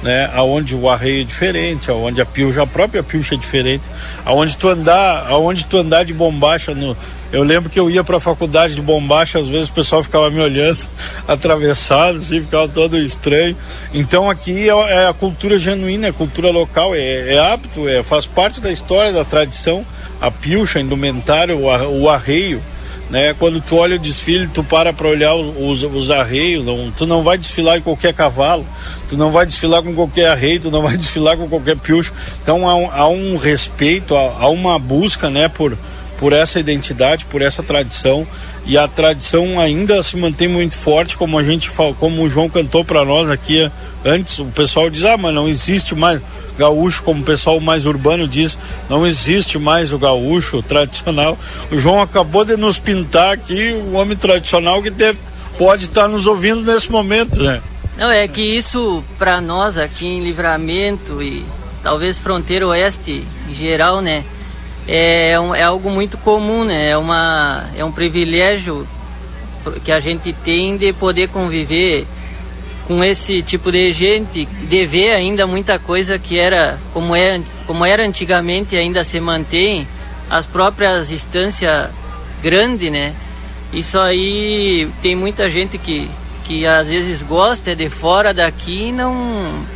[0.02, 3.82] né, aonde o arreio é diferente, aonde a pilcha, a própria pilcha é diferente,
[4.24, 6.96] aonde tu andar, aonde tu andar de bombacha no,
[7.32, 10.30] eu lembro que eu ia para a faculdade de bombacha, às vezes o pessoal ficava
[10.30, 10.78] me olhando
[11.28, 13.56] atravessado, assim, ficava todo estranho.
[13.92, 18.02] Então aqui é, é a cultura genuína, é a cultura local, é, é apto, é,
[18.02, 19.84] faz parte da história, da tradição,
[20.20, 22.62] a pilcha, a indumentário, o, o arreio
[23.10, 23.34] né?
[23.38, 27.22] Quando tu olha o desfile, tu para para olhar os, os arreios, não, tu não
[27.22, 28.66] vai desfilar em qualquer cavalo,
[29.08, 32.12] tu não vai desfilar com qualquer arreio, tu não vai desfilar com qualquer piocho.
[32.42, 35.76] Então há um, há um respeito, há, há, uma busca, né, por,
[36.18, 38.26] por essa identidade, por essa tradição
[38.66, 42.84] e a tradição ainda se mantém muito forte, como a gente como o João cantou
[42.84, 43.70] para nós aqui
[44.04, 44.38] antes.
[44.38, 46.20] O pessoal diz: "Ah, mas não existe mais
[46.58, 48.58] gaúcho, como o pessoal mais urbano diz,
[48.90, 51.38] não existe mais o gaúcho tradicional".
[51.70, 55.18] O João acabou de nos pintar aqui o homem tradicional que deve
[55.56, 57.60] pode estar nos ouvindo nesse momento, né?
[57.96, 61.44] Não, é que isso para nós aqui em Livramento e
[61.82, 64.24] talvez fronteira oeste em geral, né?
[64.88, 66.90] É, um, é algo muito comum, né?
[66.90, 68.88] É, uma, é um privilégio
[69.84, 72.06] que a gente tem de poder conviver
[72.86, 77.84] com esse tipo de gente, de ver ainda muita coisa que era como, é, como
[77.84, 79.86] era antigamente ainda se mantém,
[80.30, 81.90] as próprias instâncias
[82.42, 83.14] grandes, né?
[83.70, 86.08] Isso aí tem muita gente que,
[86.44, 89.66] que às vezes gosta de fora daqui e não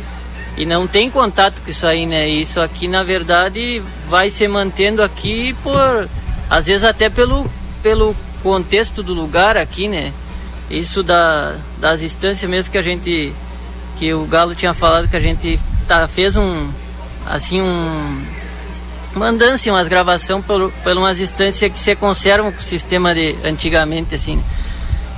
[0.55, 2.27] e não tem contato com isso aí, né?
[2.27, 6.07] Isso aqui, na verdade, vai se mantendo aqui por,
[6.49, 7.49] às vezes até pelo,
[7.81, 10.13] pelo contexto do lugar aqui, né?
[10.69, 13.33] Isso da, das instâncias mesmo que a gente,
[13.97, 16.69] que o Galo tinha falado que a gente tá, fez um,
[17.25, 18.23] assim, um,
[19.51, 24.13] assim, umas gravação por, por umas instâncias que se conservam com o sistema de antigamente,
[24.13, 24.43] assim.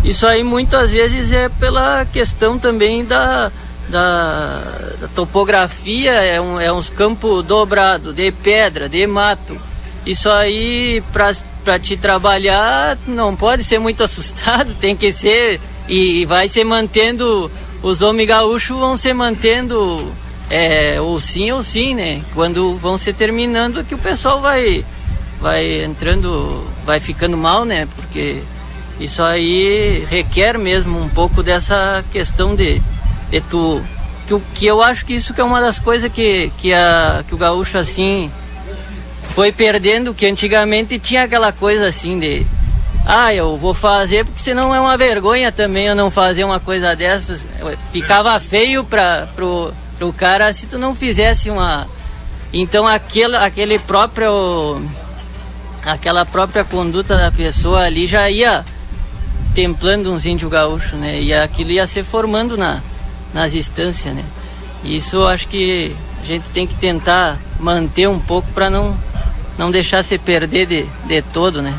[0.04, 3.52] Isso aí muitas vezes é pela questão também da
[3.90, 4.62] da,
[5.00, 9.58] da topografia é, um, é uns campos dobrados, de pedra, de mato.
[10.06, 15.60] Isso aí, para te trabalhar, não pode ser muito assustado, tem que ser.
[15.88, 20.12] E vai se mantendo, os homens gaúchos vão se mantendo,
[20.50, 22.22] é, ou sim ou sim, né?
[22.34, 24.84] Quando vão se terminando, que o pessoal vai,
[25.40, 27.88] vai entrando, vai ficando mal, né?
[27.96, 28.42] Porque
[29.00, 32.82] isso aí requer mesmo um pouco dessa questão de
[33.40, 33.82] de tu
[34.28, 37.34] que, que eu acho que isso que é uma das coisas que, que, a, que
[37.34, 38.32] o gaúcho assim
[39.34, 42.46] foi perdendo, que antigamente tinha aquela coisa assim de
[43.06, 46.96] ah, eu vou fazer porque senão é uma vergonha também eu não fazer uma coisa
[46.96, 47.46] dessas.
[47.92, 51.88] Ficava feio para pro, pro cara se tu não fizesse uma.
[52.52, 54.82] Então aquele, aquele próprio.
[55.86, 58.66] aquela própria conduta da pessoa ali já ia
[59.54, 61.22] templando uns índios gaúchos, né?
[61.22, 62.82] E aquilo ia se formando na,
[63.36, 64.24] nas instâncias, né?
[64.82, 65.92] Isso acho que
[66.24, 68.98] a gente tem que tentar manter um pouco para não,
[69.58, 71.78] não deixar se perder de, de todo, né?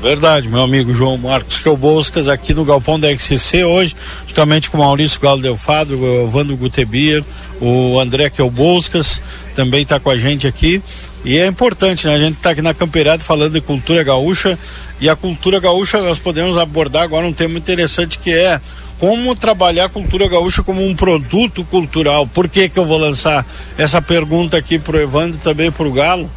[0.00, 3.94] Verdade, meu amigo João Marcos que é o Boscas aqui no Galpão da XCC hoje,
[4.26, 7.22] justamente com Maurício Galo Delfado, o Vando Gutebier,
[7.60, 9.20] o André que é o Boscas,
[9.54, 10.82] também está com a gente aqui.
[11.22, 12.14] E é importante, né?
[12.14, 14.58] A gente está aqui na Campeirada falando de cultura gaúcha
[15.02, 18.58] e a cultura gaúcha nós podemos abordar agora um tema interessante que é
[19.00, 22.26] como trabalhar a cultura gaúcha como um produto cultural.
[22.26, 23.46] Por que que eu vou lançar
[23.78, 26.30] essa pergunta aqui pro Evandro também pro Galo?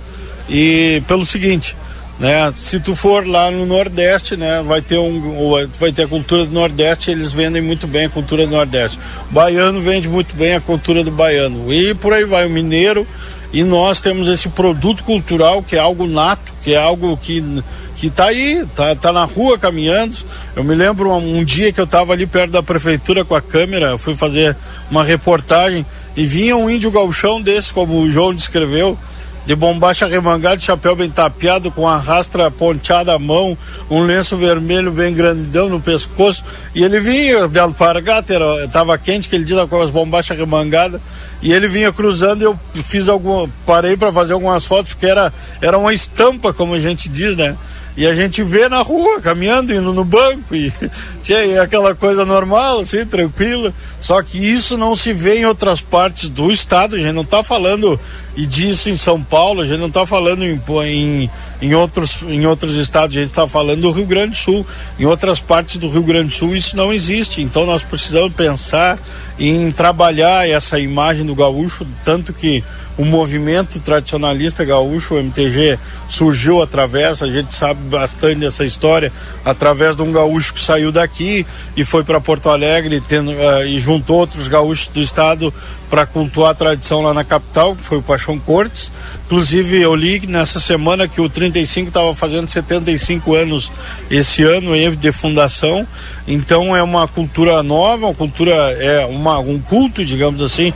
[0.49, 1.75] E pelo seguinte,
[2.17, 2.53] né?
[2.55, 6.53] Se tu for lá no Nordeste, né, vai ter um vai ter a cultura do
[6.53, 8.97] Nordeste, eles vendem muito bem a cultura do Nordeste.
[9.29, 11.71] O baiano vende muito bem a cultura do baiano.
[11.73, 13.05] E por aí vai o mineiro
[13.53, 17.63] e nós temos esse produto cultural que é algo nato, que é algo que
[17.95, 20.17] que tá aí, tá, tá na rua caminhando.
[20.55, 23.41] Eu me lembro um, um dia que eu estava ali perto da prefeitura com a
[23.41, 24.57] câmera, fui fazer
[24.89, 25.85] uma reportagem
[26.15, 28.97] e vinha um índio galchão desse, como o João descreveu,
[29.45, 33.57] de bombacha remangada, chapéu bem tapeado, com a rastra ponteada à mão,
[33.89, 39.43] um lenço vermelho bem grandão no pescoço, e ele vinha de alpargata, estava quente aquele
[39.43, 41.01] dia com as bombachas remangadas,
[41.41, 45.33] e ele vinha cruzando e eu fiz algum, parei para fazer algumas fotos, porque era,
[45.61, 47.55] era uma estampa, como a gente diz, né?
[47.95, 50.73] E a gente vê na rua, caminhando, indo no banco, e
[51.21, 53.71] tchê, aquela coisa normal, assim, tranquila.
[53.99, 57.43] Só que isso não se vê em outras partes do estado, a gente não está
[57.43, 57.99] falando
[58.35, 61.29] e disso em São Paulo, a gente não está falando em, em,
[61.63, 64.67] em, outros, em outros estados, a gente está falando do Rio Grande do Sul.
[64.99, 67.41] Em outras partes do Rio Grande do Sul isso não existe.
[67.41, 68.99] Então nós precisamos pensar
[69.39, 72.61] em trabalhar essa imagem do gaúcho, tanto que
[72.97, 75.79] o movimento tradicionalista gaúcho, o MTG,
[76.09, 79.11] surgiu através, a gente sabe bastante dessa história,
[79.43, 83.79] através de um gaúcho que saiu daqui e foi para Porto Alegre tendo, uh, e
[83.79, 85.51] juntou outros gaúchos do estado
[85.93, 88.91] para cultuar a tradição lá na capital, que foi o Paixão Cortes.
[89.27, 93.71] Inclusive, eu li nessa semana que o 35 estava fazendo 75 anos
[94.09, 95.87] esse ano de fundação.
[96.27, 100.73] Então, é uma cultura nova, uma cultura, é uma, um culto, digamos assim,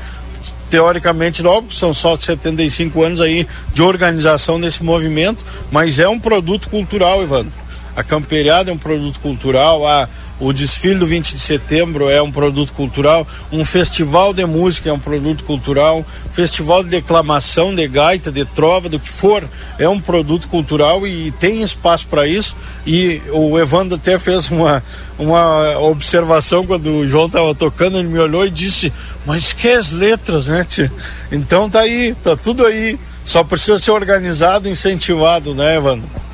[0.70, 6.70] teoricamente novo, são só 75 anos aí de organização desse movimento, mas é um produto
[6.70, 7.66] cultural, Evandro.
[7.98, 10.08] A camperiada é um produto cultural, a,
[10.39, 14.93] o desfile do 20 de setembro é um produto cultural, um festival de música é
[14.93, 19.43] um produto cultural, festival de declamação, de gaita, de trova, do que for,
[19.80, 22.56] é um produto cultural e tem espaço para isso.
[22.86, 24.84] E o Evandro até fez uma,
[25.18, 28.93] uma observação quando o João estava tocando, ele me olhou e disse:
[29.26, 30.64] Mas que as letras, né?
[30.70, 30.91] Tia?
[31.32, 33.00] Então tá aí, tá tudo aí.
[33.26, 36.26] Só precisa ser organizado, incentivado, né, Evandro?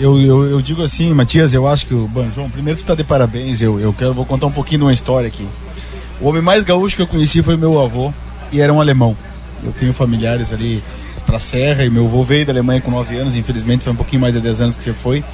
[0.00, 3.02] Eu, eu, eu, digo assim, Matias, eu acho que o Banjão, primeiro tu tá de
[3.02, 5.44] parabéns, eu, eu quero, vou contar um pouquinho de uma história aqui.
[6.20, 8.12] O homem mais gaúcho que eu conheci foi meu avô,
[8.52, 9.16] e era um alemão.
[9.64, 10.82] Eu tenho familiares ali
[11.26, 14.22] pra Serra, e meu avô veio da Alemanha com 9 anos, infelizmente foi um pouquinho
[14.22, 15.24] mais de 10 anos que você foi.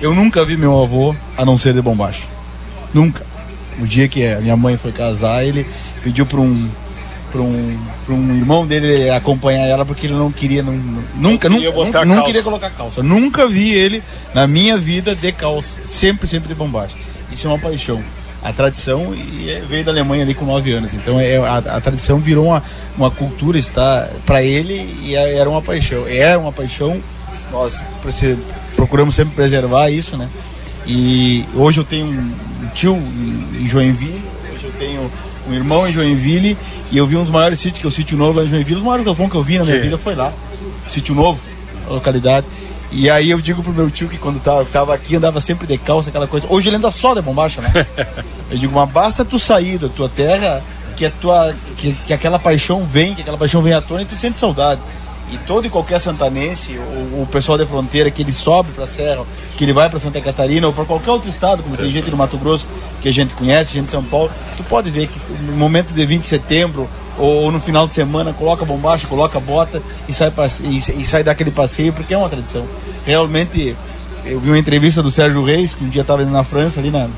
[0.00, 2.26] Eu nunca vi meu avô a não ser de bombacho.
[2.94, 3.24] Nunca.
[3.78, 5.66] O dia que a minha mãe foi casar, ele
[6.02, 6.68] pediu para um
[7.34, 7.78] para um,
[8.08, 10.72] um irmão dele acompanhar ela porque ele não queria, não,
[11.16, 13.02] nunca, não queria, nunca, não queria colocar calça.
[13.02, 16.96] Nunca vi ele na minha vida de calça, sempre, sempre de bombagem.
[17.32, 18.00] Isso é uma paixão.
[18.40, 20.94] A tradição e é, veio da Alemanha ali com 9 anos.
[20.94, 22.62] Então é, a, a tradição virou uma,
[22.96, 26.06] uma cultura, está para ele e é, era uma paixão.
[26.06, 27.02] Era uma paixão.
[27.50, 27.82] Nós
[28.76, 30.28] procuramos sempre preservar isso, né?
[30.86, 34.22] E hoje eu tenho um tio em Joinville,
[34.54, 35.10] hoje eu tenho
[35.48, 36.56] um irmão em Joinville
[36.90, 38.76] e eu vi um dos maiores sítios, que é o Sítio Novo lá em Joinville.
[38.76, 39.82] Os maiores galpões que eu vi na minha que?
[39.82, 40.32] vida foi lá.
[40.88, 41.40] Sítio Novo,
[41.86, 42.46] a localidade.
[42.92, 45.76] E aí eu digo pro meu tio que quando tava, tava aqui andava sempre de
[45.76, 46.46] calça, aquela coisa.
[46.48, 47.86] Hoje ele anda só de bombacha, né?
[48.50, 50.62] eu digo, mas basta tu sair da tua terra
[50.96, 54.04] que a tua que, que aquela paixão vem, que aquela paixão vem à tona e
[54.04, 54.80] tu sente saudade.
[55.32, 58.86] E todo e qualquer santanense, o, o pessoal da fronteira, que ele sobe para a
[58.86, 59.24] Serra,
[59.56, 62.16] que ele vai para Santa Catarina ou para qualquer outro estado, como tem gente no
[62.16, 62.66] Mato Grosso
[63.00, 66.06] que a gente conhece, gente de São Paulo, tu pode ver que no momento de
[66.06, 70.32] 20 de setembro ou, ou no final de semana coloca bombacha, coloca bota e sai,
[70.62, 72.66] e, e sai daquele passeio, porque é uma tradição.
[73.04, 73.76] Realmente,
[74.24, 77.08] eu vi uma entrevista do Sérgio Reis, que um dia estava na França, ali na,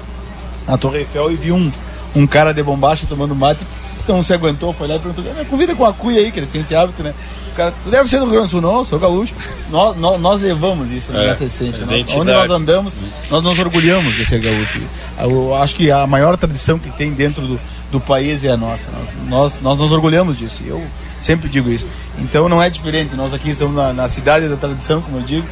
[0.67, 1.71] na Torre Eiffel, e vi um,
[2.15, 3.65] um cara de bombacha tomando mate,
[4.07, 6.61] então se aguentou, foi lá e perguntou, convida com a cuia aí, que ele tem
[6.61, 7.13] esse hábito, né?
[7.57, 9.35] cara, tu deve ser do Rio Grande do Sul, não, sou gaúcho.
[9.71, 11.85] Nós, nós, nós levamos isso é, nessa essência.
[11.85, 12.95] Nós, onde nós andamos,
[13.31, 14.87] nós nos orgulhamos de ser gaúcho.
[15.19, 18.89] Eu acho que a maior tradição que tem dentro do, do país é a nossa.
[19.27, 20.63] Nós, nós nos orgulhamos disso.
[20.65, 20.85] Eu
[21.21, 21.89] sempre digo isso.
[22.19, 23.17] Então não é diferente.
[23.17, 25.47] Nós aqui estamos na, na cidade da tradição, como eu digo.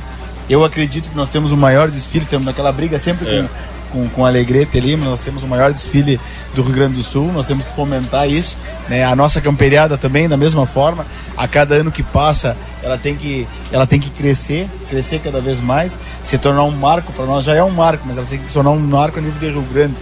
[0.48, 3.42] Eu acredito que nós temos o maior desfile, temos aquela briga sempre é.
[3.42, 3.48] com
[3.95, 6.20] com, com Alegrete ali, nós temos o maior desfile
[6.53, 9.05] do Rio Grande do Sul, nós temos que fomentar isso, né?
[9.05, 13.47] A nossa camperiada também, da mesma forma, a cada ano que passa, ela tem que,
[13.70, 17.55] ela tem que crescer, crescer cada vez mais, se tornar um marco, para nós já
[17.55, 19.62] é um marco, mas ela tem que se tornar um marco a nível de Rio
[19.72, 19.95] Grande.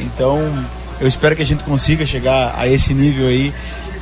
[0.00, 0.40] Então,
[1.00, 3.54] eu espero que a gente consiga chegar a esse nível aí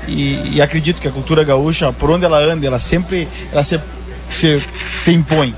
[0.07, 3.79] e, e acredito que a cultura gaúcha, por onde ela anda, ela sempre ela se,
[4.31, 4.63] se,
[5.05, 5.49] se impõe.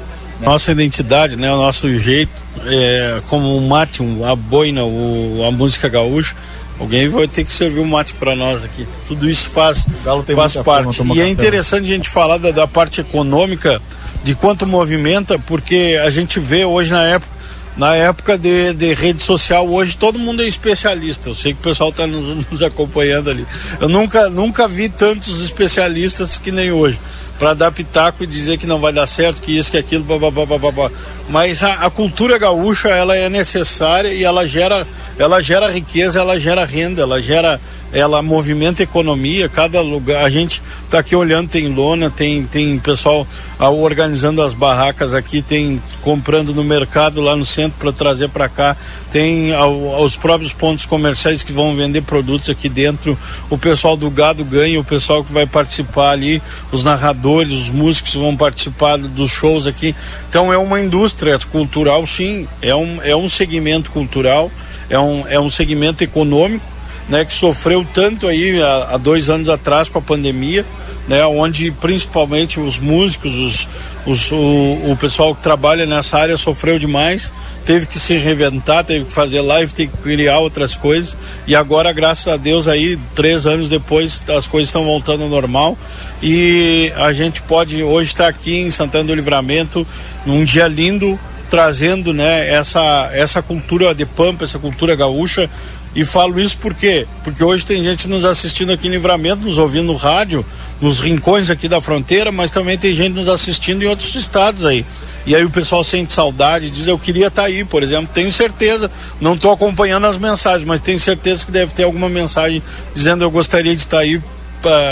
[0.40, 0.46] Né?
[0.46, 2.32] Nossa identidade, né, o nosso jeito,
[2.66, 6.34] é, como o mate, a boina, o, a música gaúcha,
[6.78, 8.86] alguém vai ter que servir o um mate para nós aqui.
[9.06, 9.86] Tudo isso faz,
[10.34, 11.02] faz parte.
[11.14, 13.80] E é interessante a gente falar da, da parte econômica,
[14.22, 17.40] de quanto movimenta, porque a gente vê hoje na época
[17.76, 21.30] na época de, de, rede social, hoje todo mundo é especialista.
[21.30, 23.46] Eu sei que o pessoal está nos, nos, acompanhando ali.
[23.80, 26.98] Eu nunca, nunca vi tantos especialistas que nem hoje
[27.40, 30.30] para dar pitaco e dizer que não vai dar certo, que isso, que aquilo, blá,
[30.70, 30.90] blá.
[31.26, 34.86] Mas a, a, cultura gaúcha, ela é necessária e ela gera,
[35.18, 37.58] ela gera riqueza, ela gera renda, ela gera
[37.92, 43.26] ela movimenta economia, cada lugar, a gente está aqui olhando, tem lona, tem, tem pessoal
[43.58, 48.48] ah, organizando as barracas aqui, tem comprando no mercado lá no centro para trazer para
[48.48, 48.76] cá,
[49.10, 53.18] tem ah, os próprios pontos comerciais que vão vender produtos aqui dentro,
[53.48, 58.14] o pessoal do gado ganha, o pessoal que vai participar ali, os narradores, os músicos
[58.14, 59.94] vão participar dos shows aqui,
[60.28, 64.50] então é uma indústria cultural sim, é um, é um segmento cultural,
[64.88, 66.79] é um, é um segmento econômico,
[67.10, 70.64] né, que sofreu tanto aí há, há, dois anos atrás com a pandemia,
[71.08, 73.68] né, onde principalmente os músicos, os,
[74.06, 77.32] os, o, o pessoal que trabalha nessa área sofreu demais,
[77.64, 81.16] teve que se reinventar, teve que fazer live, teve que criar outras coisas
[81.48, 85.76] e agora, graças a Deus, aí três anos depois as coisas estão voltando ao normal
[86.22, 89.84] e a gente pode hoje estar aqui em Santana do Livramento
[90.24, 91.18] num dia lindo
[91.50, 95.50] trazendo né, essa, essa cultura de pampa, essa cultura gaúcha
[95.94, 97.06] e falo isso por quê?
[97.24, 100.44] Porque hoje tem gente nos assistindo aqui em Livramento, nos ouvindo no rádio,
[100.80, 104.84] nos rincões aqui da fronteira, mas também tem gente nos assistindo em outros estados aí.
[105.26, 108.08] E aí o pessoal sente saudade, diz eu queria estar tá aí, por exemplo.
[108.12, 112.62] Tenho certeza, não estou acompanhando as mensagens, mas tenho certeza que deve ter alguma mensagem
[112.94, 114.22] dizendo eu gostaria de estar tá aí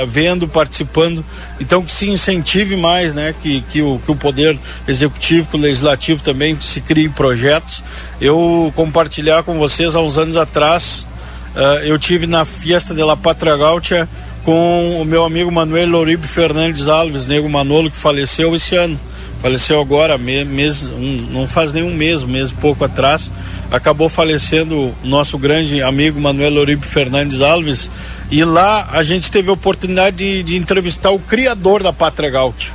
[0.07, 1.25] vendo, participando.
[1.61, 3.35] Então que se incentive mais, né?
[3.43, 7.83] Que, que, o, que o poder executivo, que o legislativo também se crie projetos.
[8.21, 11.07] Eu compartilhar com vocês há uns anos atrás,
[11.55, 14.09] uh, eu tive na Fiesta de la Pátria Gaúcha
[14.45, 18.99] com o meu amigo Manuel Loribe Fernandes Alves, nego Manolo, que faleceu esse ano
[19.41, 23.31] faleceu agora, mês, um, não faz nenhum mês, mês pouco atrás,
[23.71, 27.91] acabou falecendo nosso grande amigo Manuel Oribe Fernandes Alves,
[28.31, 32.73] e lá a gente teve a oportunidade de, de entrevistar o criador da Pátria Gaúcha.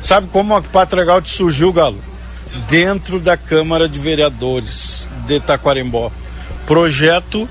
[0.00, 1.98] Sabe como a Pátria Gaúcha surgiu, Galo?
[2.68, 6.10] Dentro da Câmara de Vereadores de Taquarembó.
[6.64, 7.48] Projeto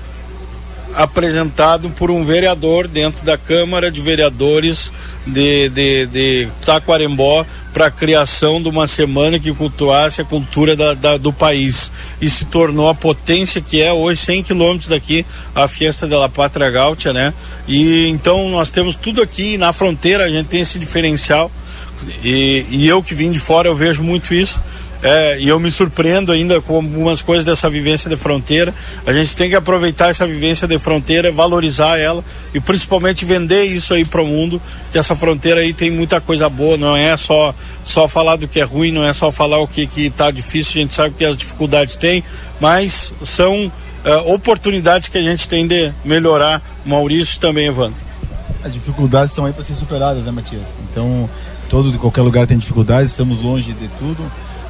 [0.96, 4.90] apresentado por um vereador dentro da Câmara de Vereadores
[5.26, 10.94] de, de, de Taquarembó para a criação de uma semana que cultuasse a cultura da,
[10.94, 11.92] da, do país.
[12.20, 16.70] E se tornou a potência que é hoje 100 quilômetros daqui a Fiesta da Pátria
[16.70, 17.34] Gaúcha, né?
[17.68, 21.50] E então nós temos tudo aqui na fronteira, a gente tem esse diferencial.
[22.24, 24.60] E, e eu que vim de fora eu vejo muito isso
[25.02, 28.72] é, e eu me surpreendo ainda com algumas coisas dessa vivência de fronteira.
[29.06, 32.24] A gente tem que aproveitar essa vivência de fronteira, valorizar ela
[32.54, 36.48] e principalmente vender isso aí para o mundo, que essa fronteira aí tem muita coisa
[36.48, 39.68] boa, não é só só falar do que é ruim, não é só falar o
[39.68, 42.24] que que tá difícil, a gente sabe que as dificuldades tem,
[42.60, 43.70] mas são
[44.04, 46.62] é, oportunidades que a gente tem de melhorar.
[46.84, 47.96] Maurício também, Evandro.
[48.64, 50.62] As dificuldades estão aí para ser superadas, né, Matias?
[50.90, 51.30] Então,
[51.68, 54.24] todo de qualquer lugar tem dificuldades, estamos longe de tudo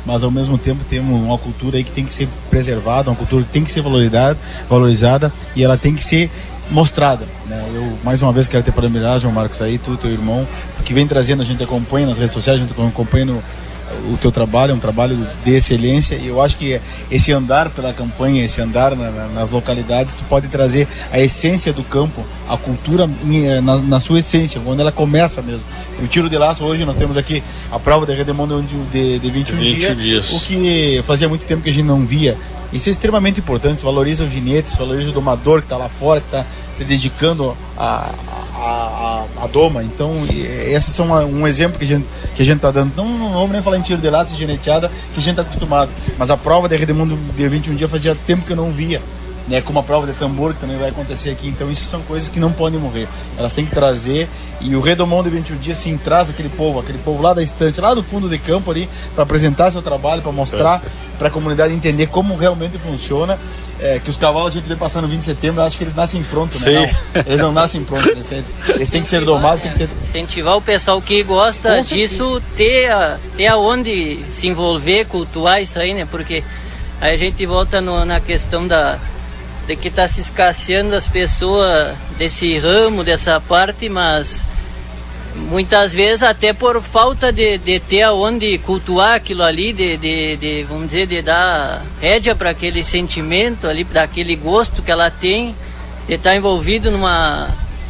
[0.07, 3.43] mas ao mesmo tempo temos uma cultura aí que tem que ser preservada, uma cultura
[3.45, 4.39] que tem que ser valorizada,
[4.71, 6.31] valorizada e ela tem que ser
[6.71, 7.27] mostrada.
[7.47, 7.63] Né?
[7.75, 10.47] Eu mais uma vez quero ter parabenizar, João Marcos aí, tu, teu irmão,
[10.85, 13.43] que vem trazendo, a gente acompanha nas redes sociais, a gente acompanha no,
[14.12, 16.80] o teu trabalho, é um trabalho de excelência e eu acho que
[17.11, 21.72] esse andar pela campanha, esse andar na, na, nas localidades, tu pode trazer a essência
[21.72, 25.66] do campo, a cultura eh, na, na, sua essência, quando ela começa mesmo.
[26.03, 29.57] O tiro de laço, hoje nós temos aqui a prova de redemondo de, de 21
[29.57, 32.36] 20 dias, dias, o que fazia muito tempo que a gente não via.
[32.73, 36.27] Isso é extremamente importante, valoriza os ginetes, valoriza o domador que está lá fora, que
[36.27, 36.45] está
[36.77, 38.11] se dedicando a,
[38.55, 39.83] a, a, a, doma.
[39.83, 42.93] Então, esses são um exemplo que a gente que a gente está dando.
[42.97, 45.43] Não, não vamos nem falar em tiro de lata e geneteada, que a gente está
[45.43, 45.91] acostumado.
[46.19, 49.01] Mas a prova de Redemundo de 21 dias fazia tempo que eu não via.
[49.49, 51.47] Né, como a prova de tambor que também vai acontecer aqui.
[51.47, 53.07] Então, isso são coisas que não podem morrer.
[53.38, 54.28] Elas têm que trazer.
[54.61, 57.80] E o Redomão de 21 dias, sim, traz aquele povo, aquele povo lá da estância,
[57.80, 60.82] lá do fundo de campo ali, para apresentar seu trabalho, para mostrar
[61.16, 63.38] para a comunidade entender como realmente funciona
[63.80, 65.84] é, que os cavalos a gente vê passando no 20 de setembro, eu acho que
[65.84, 66.72] eles nascem prontos, né?
[67.14, 69.90] Não, eles não nascem prontos, eles, eles têm que ser domados, tem que ser...
[70.03, 75.92] Incentivar o pessoal que gosta disso, ter, a, ter aonde se envolver, cultuar isso aí,
[75.92, 76.07] né?
[76.11, 76.42] Porque
[77.01, 78.99] aí a gente volta no, na questão da
[79.67, 84.45] de que está se escasseando as pessoas desse ramo, dessa parte, mas
[85.35, 90.62] muitas vezes até por falta de, de ter aonde cultuar aquilo ali, de, de, de
[90.64, 95.55] vamos dizer, de dar rédea para aquele sentimento ali, daquele gosto que ela tem,
[96.07, 97.49] de estar tá envolvido numa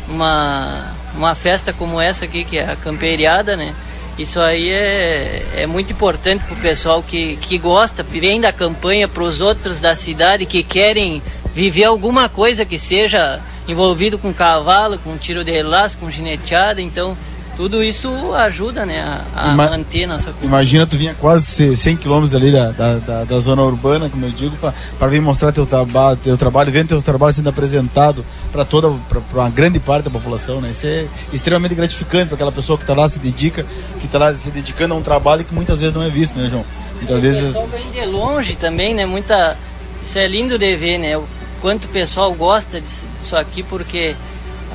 [0.08, 3.74] uma, uma festa como essa aqui, que é a camperiada, né?
[4.18, 9.06] Isso aí é, é muito importante para o pessoal que, que gosta, vem da campanha
[9.06, 11.22] para os outros da cidade que querem
[11.56, 17.16] viver alguma coisa que seja envolvido com cavalo, com tiro de laço, com gineteada, então
[17.56, 20.44] tudo isso ajuda, né, a, Ima manter nossa cultura.
[20.44, 24.30] Imagina tu vinha quase 100 quilômetros ali da, da, da, da, zona urbana, como eu
[24.30, 24.54] digo,
[24.98, 29.40] para vir mostrar teu, traba teu trabalho, vendo teu trabalho sendo apresentado para toda, para
[29.40, 30.72] uma grande parte da população, né?
[30.72, 33.64] Isso é extremamente gratificante para aquela pessoa que está lá se dedica,
[33.98, 36.50] que está lá se dedicando a um trabalho que muitas vezes não é visto, né,
[36.50, 36.66] João?
[36.96, 37.56] Muitas vezes.
[37.56, 39.06] O vem de longe também, né?
[39.06, 39.56] Muita,
[40.04, 41.18] isso é lindo de ver, né?
[41.60, 44.14] Quanto o pessoal gosta disso aqui, porque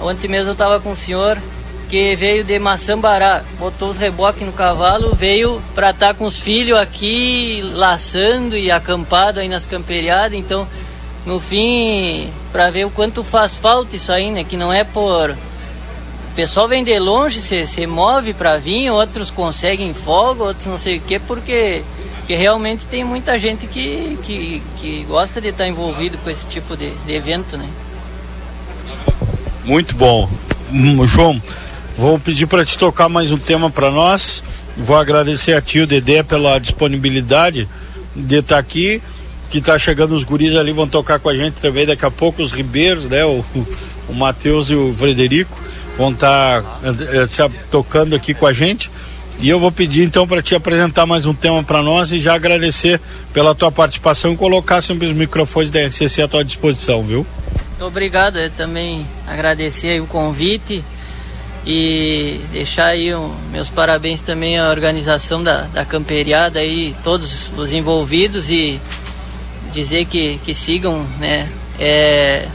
[0.01, 1.37] ontem mesmo eu estava com o senhor
[1.89, 6.39] que veio de Maçambará, botou os reboques no cavalo, veio para estar tá com os
[6.39, 10.65] filhos aqui laçando e acampado aí nas camperiadas, então
[11.25, 15.35] no fim, para ver o quanto faz falta isso aí, né, que não é por
[16.31, 20.77] o pessoal vem de longe, se, se move para vir, outros conseguem folga, outros não
[20.77, 21.83] sei o que, porque,
[22.31, 26.77] porque realmente tem muita gente que, que, que gosta de estar envolvido com esse tipo
[26.77, 27.67] de, de evento, né?
[29.65, 30.29] Muito bom.
[30.71, 31.41] Hum, João,
[31.97, 34.41] Vou pedir para te tocar mais um tema para nós.
[34.77, 37.67] Vou agradecer a tio Dedé pela disponibilidade
[38.15, 39.01] de estar tá aqui.
[39.49, 42.41] Que está chegando os guris ali, vão tocar com a gente também daqui a pouco,
[42.41, 43.25] os Ribeiros, né?
[43.25, 43.43] O,
[44.07, 45.59] o Matheus e o Frederico
[45.97, 48.89] vão estar tá, uh, tocando aqui com a gente.
[49.41, 52.35] E eu vou pedir então para te apresentar mais um tema para nós e já
[52.35, 53.01] agradecer
[53.33, 57.25] pela tua participação e colocar sempre os microfones da RCC à tua disposição, viu?
[57.69, 60.83] Muito obrigado, eu também agradecer o convite
[61.65, 67.73] E deixar aí um, meus parabéns também à organização da, da camperiada aí, todos os
[67.73, 68.79] envolvidos e
[69.73, 71.49] dizer que, que sigam, né?
[71.79, 72.47] É,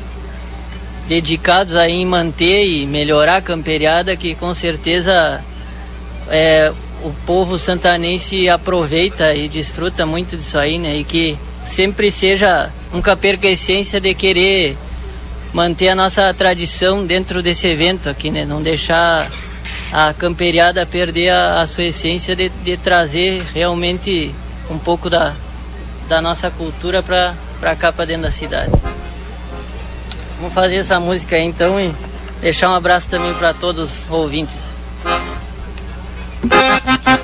[1.09, 5.43] dedicados aí em manter e melhorar a camperiada, que com certeza
[6.29, 6.73] é,
[7.03, 10.97] o povo santanense aproveita e desfruta muito disso aí, né?
[10.97, 14.77] E que sempre seja, nunca perca a essência de querer
[15.53, 18.45] manter a nossa tradição dentro desse evento aqui, né?
[18.45, 19.31] Não deixar
[19.93, 24.35] a camperiada perder a, a sua essência de, de, trazer realmente
[24.69, 25.35] um pouco da,
[26.09, 28.73] da nossa cultura para cá, para dentro da cidade.
[30.39, 31.95] Vamos fazer essa música aí então e
[32.41, 34.77] deixar um abraço também para todos os ouvintes.
[36.87, 37.16] Thank you.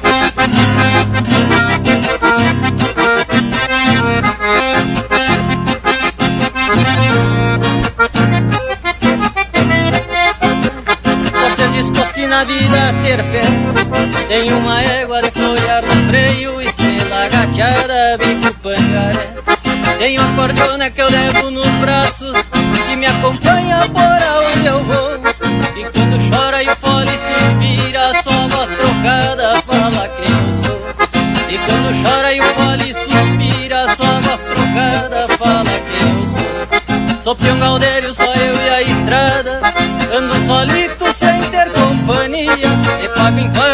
[43.22, 43.71] E pago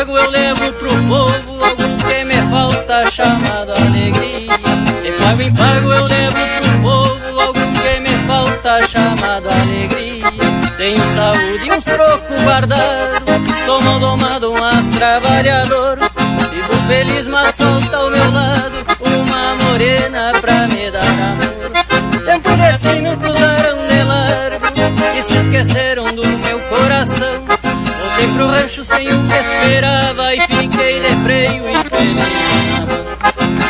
[29.41, 33.09] esperava e fiquei de freio e pelego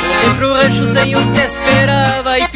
[0.08, 2.47] Voltei pro rancho sem o que esperava e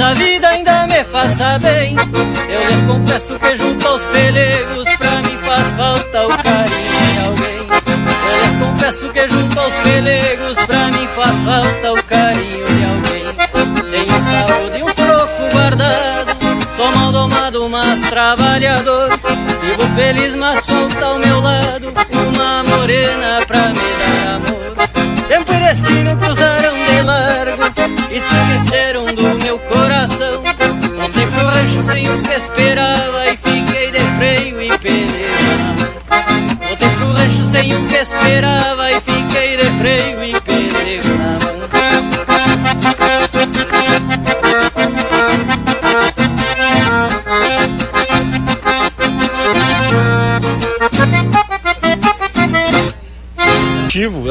[0.00, 1.99] essa vida ainda me faça bem.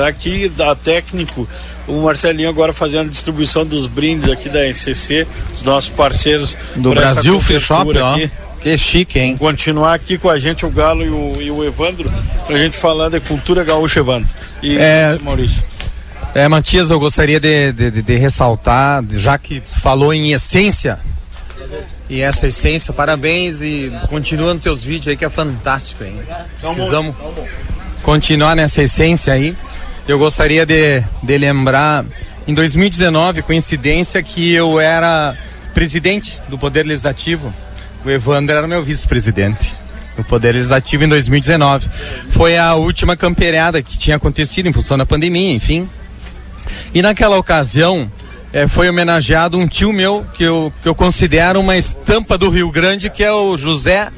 [0.09, 1.47] Aqui da técnico
[1.87, 6.91] o Marcelinho agora fazendo a distribuição dos brindes aqui da RCC, os nossos parceiros do
[6.91, 8.17] Brasil Free Shop, ó.
[8.61, 9.37] Que chique, hein?
[9.37, 12.11] Continuar aqui com a gente o Galo e o, e o Evandro,
[12.45, 14.29] pra gente falar da cultura gaúcha, Evandro.
[14.61, 15.63] E é, Maurício.
[16.35, 20.99] É, Matias, eu gostaria de, de, de, de ressaltar, já que falou em essência,
[22.09, 26.19] e essa essência, parabéns e continua nos teus vídeos aí que é fantástico, hein?
[26.59, 27.15] Precisamos
[28.01, 29.55] continuar nessa essência aí.
[30.07, 32.05] Eu gostaria de, de lembrar,
[32.47, 35.37] em 2019, coincidência que eu era
[35.73, 37.53] presidente do Poder Legislativo,
[38.03, 39.73] o Evandro era meu vice-presidente
[40.17, 41.89] no Poder Legislativo em 2019.
[42.31, 45.89] Foi a última campeirada que tinha acontecido em função da pandemia, enfim.
[46.93, 48.11] E naquela ocasião
[48.51, 52.71] é, foi homenageado um tio meu que eu, que eu considero uma estampa do Rio
[52.71, 54.09] Grande, que é o José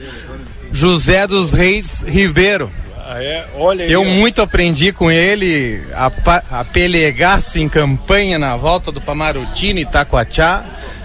[0.71, 2.71] José dos Reis Ribeiro.
[3.13, 3.45] Ah, é?
[3.57, 4.05] Olha aí, Eu ó.
[4.05, 6.09] muito aprendi com ele a,
[6.49, 10.63] a pelegaço em campanha na volta do Pamarutini, Itacoatiá.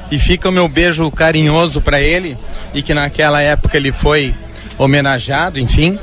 [0.09, 2.37] E fica o meu beijo carinhoso para ele
[2.73, 4.33] e que naquela época ele foi
[4.79, 5.99] homenageado, enfim.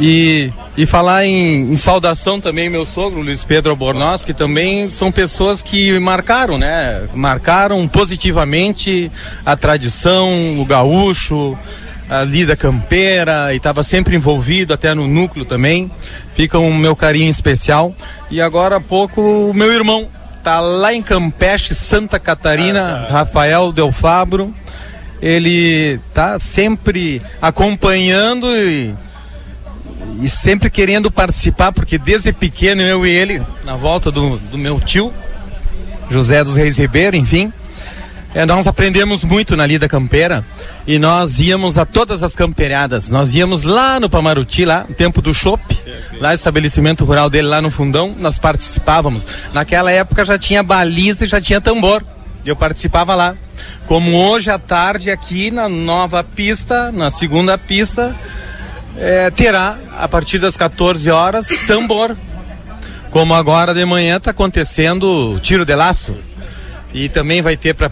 [0.00, 5.12] E, e falar em, em, saudação também meu sogro, Luiz Pedro Albornoz, que também são
[5.12, 7.06] pessoas que marcaram, né?
[7.14, 9.08] Marcaram positivamente
[9.46, 11.56] a tradição, o gaúcho,
[12.12, 15.90] a lida campeira e estava sempre envolvido até no núcleo também.
[16.34, 17.94] Fica um meu carinho especial.
[18.30, 20.06] E agora há pouco o meu irmão
[20.44, 24.54] tá lá em Campeche, Santa Catarina, ah, Rafael Del Fabro.
[25.22, 28.94] Ele tá sempre acompanhando e
[30.20, 34.78] e sempre querendo participar, porque desde pequeno eu e ele, na volta do, do meu
[34.78, 35.12] tio,
[36.10, 37.52] José dos Reis Ribeiro, enfim,
[38.34, 40.42] é, nós aprendemos muito na lida campeira
[40.86, 43.10] e nós íamos a todas as camperiadas.
[43.10, 45.62] Nós íamos lá no Pamaruti, lá no tempo do Chopp,
[46.18, 49.26] lá no estabelecimento rural dele, lá no fundão, nós participávamos.
[49.52, 52.02] Naquela época já tinha baliza e já tinha tambor.
[52.42, 53.36] E eu participava lá.
[53.86, 58.16] Como hoje à tarde aqui na nova pista, na segunda pista,
[58.96, 62.16] é, terá, a partir das 14 horas, tambor.
[63.10, 66.16] Como agora de manhã está acontecendo tiro de laço.
[66.94, 67.90] E também vai ter para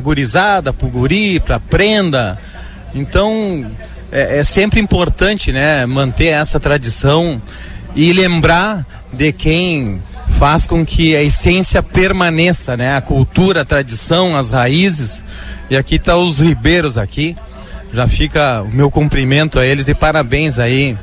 [0.00, 2.38] gurizada, para guri, para prenda.
[2.94, 3.64] Então
[4.10, 7.40] é, é sempre importante né, manter essa tradição
[7.94, 10.02] e lembrar de quem
[10.38, 12.96] faz com que a essência permaneça, né?
[12.96, 15.22] A cultura, a tradição, as raízes.
[15.70, 17.36] E aqui tá os ribeiros aqui
[17.94, 20.96] já fica o meu cumprimento a eles e parabéns aí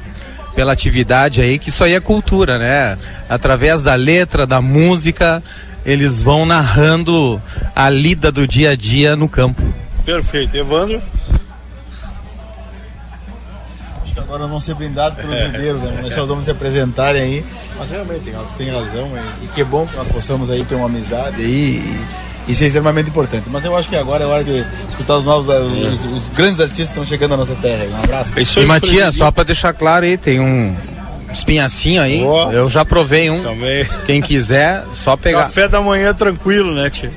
[0.53, 2.97] pela atividade aí, que isso aí é cultura, né?
[3.29, 5.41] Através da letra, da música,
[5.85, 7.41] eles vão narrando
[7.75, 9.61] a lida do dia a dia no campo.
[10.05, 10.55] Perfeito.
[10.55, 11.01] Evandro?
[14.03, 15.45] Acho que agora vão ser blindados pelos é.
[15.45, 15.99] herdeiros, né?
[16.01, 17.45] Nós vamos se apresentarem aí.
[17.77, 19.09] Mas realmente, tu tem razão,
[19.41, 21.97] e, e que é bom que nós possamos aí ter uma amizade aí.
[22.47, 23.45] E isso é extremamente importante.
[23.49, 26.59] Mas eu acho que agora é hora de escutar os novos, os, os, os grandes
[26.59, 27.85] artistas que estão chegando à nossa terra.
[27.85, 28.59] Um abraço.
[28.59, 30.75] e Matias, só para deixar claro aí, tem um
[31.33, 32.19] espinhacinho aí.
[32.19, 32.51] Boa.
[32.51, 33.41] Eu já provei um.
[33.41, 33.85] Também.
[34.05, 35.43] Quem quiser, só pegar.
[35.43, 37.11] Café da manhã tranquilo, né, tio?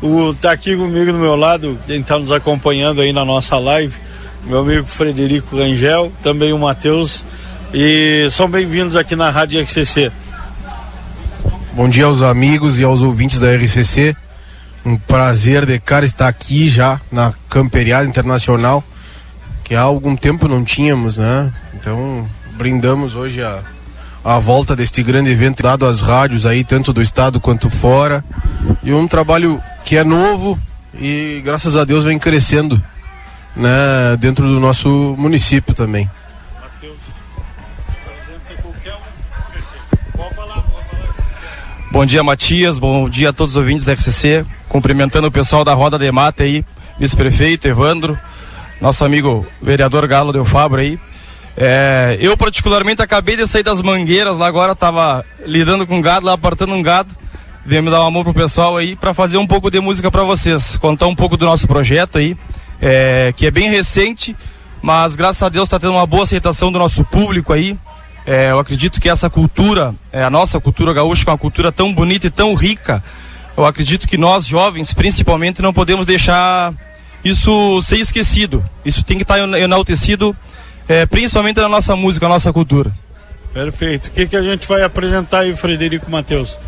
[0.00, 3.94] O, tá aqui comigo do meu lado, quem está nos acompanhando aí na nossa live,
[4.44, 7.24] meu amigo Frederico Rangel, também o Matheus.
[7.74, 10.10] E são bem-vindos aqui na Rádio RCC.
[11.72, 14.16] Bom dia aos amigos e aos ouvintes da RCC
[14.88, 18.82] um prazer de cara estar aqui já na Camperiada Internacional,
[19.64, 21.52] que há algum tempo não tínhamos, né?
[21.74, 22.26] Então,
[22.58, 23.62] brindamos hoje a,
[24.24, 28.24] a volta deste grande evento dado às rádios aí, tanto do estado quanto fora.
[28.82, 30.60] E um trabalho que é novo
[31.00, 32.82] e graças a Deus vem crescendo,
[33.54, 36.10] né, dentro do nosso município também.
[41.90, 42.78] Bom dia, Matias.
[42.78, 44.44] Bom dia a todos os ouvintes da FCC.
[44.68, 46.64] Cumprimentando o pessoal da Roda de Mata aí,
[46.98, 48.18] vice-prefeito Evandro,
[48.80, 50.98] nosso amigo vereador Galo Del Fabro aí.
[51.60, 56.34] É, eu particularmente acabei de sair das mangueiras lá agora, tava lidando com gado lá,
[56.34, 57.10] apartando um gado.
[57.66, 60.22] Venho me dar uma mão pro pessoal aí para fazer um pouco de música para
[60.22, 62.36] vocês, contar um pouco do nosso projeto aí,
[62.80, 64.36] é, que é bem recente,
[64.80, 67.76] mas graças a Deus está tendo uma boa aceitação do nosso público aí.
[68.24, 71.92] É, eu acredito que essa cultura, é, a nossa cultura gaúcha, é uma cultura tão
[71.92, 73.02] bonita e tão rica,
[73.56, 76.72] eu acredito que nós jovens, principalmente, não podemos deixar
[77.24, 78.64] isso ser esquecido.
[78.84, 80.36] Isso tem que estar enaltecido,
[80.88, 82.92] é, principalmente na nossa música, na nossa cultura.
[83.52, 84.06] Perfeito.
[84.06, 86.58] O que, que a gente vai apresentar aí, Frederico Matheus?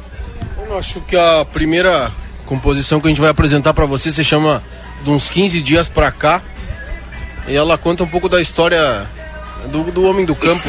[0.66, 2.10] Eu acho que a primeira
[2.46, 4.62] composição que a gente vai apresentar para você se chama
[5.04, 6.42] De uns 15 dias para cá.
[7.48, 9.06] E ela conta um pouco da história
[9.70, 10.68] do, do homem do campo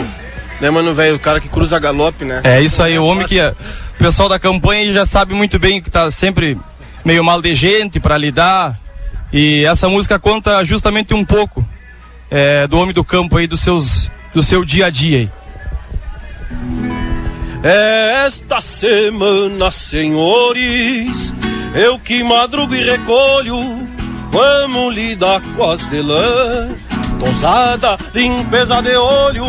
[0.61, 1.15] né, mano, velho?
[1.15, 2.41] O cara que cruza galope, né?
[2.43, 3.41] É isso aí, o homem que.
[3.41, 3.55] O
[3.97, 6.57] pessoal da campanha já sabe muito bem que tá sempre
[7.03, 8.79] meio mal de gente para lidar.
[9.33, 11.67] E essa música conta justamente um pouco
[12.31, 15.29] é, do homem do campo aí, dos seus, do seu dia a dia aí.
[18.25, 21.33] Esta semana, senhores,
[21.75, 23.87] eu que madrugo e recolho,
[24.31, 26.69] vamos lidar com as de lã
[27.21, 29.45] tosada, limpeza de olho.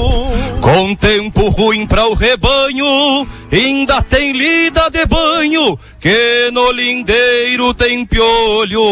[0.61, 8.05] Com tempo ruim para o rebanho, ainda tem lida de banho, que no lindeiro tem
[8.05, 8.83] piolho.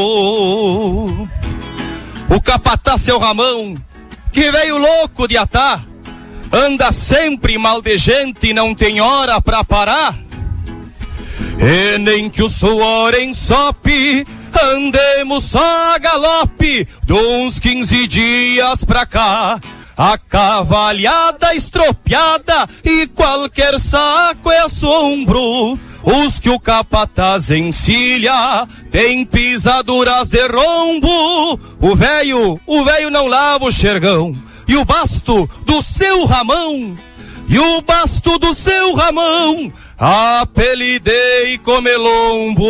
[2.30, 3.76] O capataz seu Ramão,
[4.32, 5.84] que veio louco de atar,
[6.52, 10.18] anda sempre mal de gente e não tem hora pra parar.
[11.58, 14.24] E nem que o suor ensope
[14.62, 19.60] Andemos só a galope, de uns 15 dias pra cá.
[20.02, 25.78] A cavalhada estropiada e qualquer saco é assombro.
[26.02, 31.60] Os que o capataz encilha tem pisaduras de rombo.
[31.78, 34.34] O velho, o velho não lava o xergão.
[34.66, 36.96] E o basto do seu ramão,
[37.46, 42.62] e o basto do seu ramão, apelidei comelombo.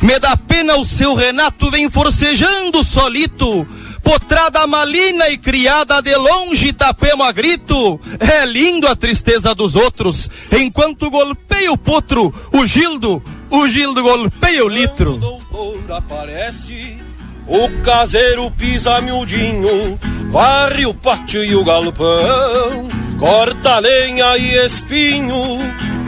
[0.00, 3.66] Me dá pena o seu Renato vem forcejando solito
[4.02, 8.00] potrada malina e criada de longe tapemo a grito.
[8.18, 14.64] É lindo a tristeza dos outros, enquanto golpeia o potro, o Gildo, o Gildo golpeia
[14.64, 15.16] o litro.
[15.16, 16.98] doutor aparece,
[17.46, 19.98] o caseiro pisa miudinho,
[20.30, 22.88] varre o pátio e o galpão,
[23.18, 25.58] corta lenha e espinho,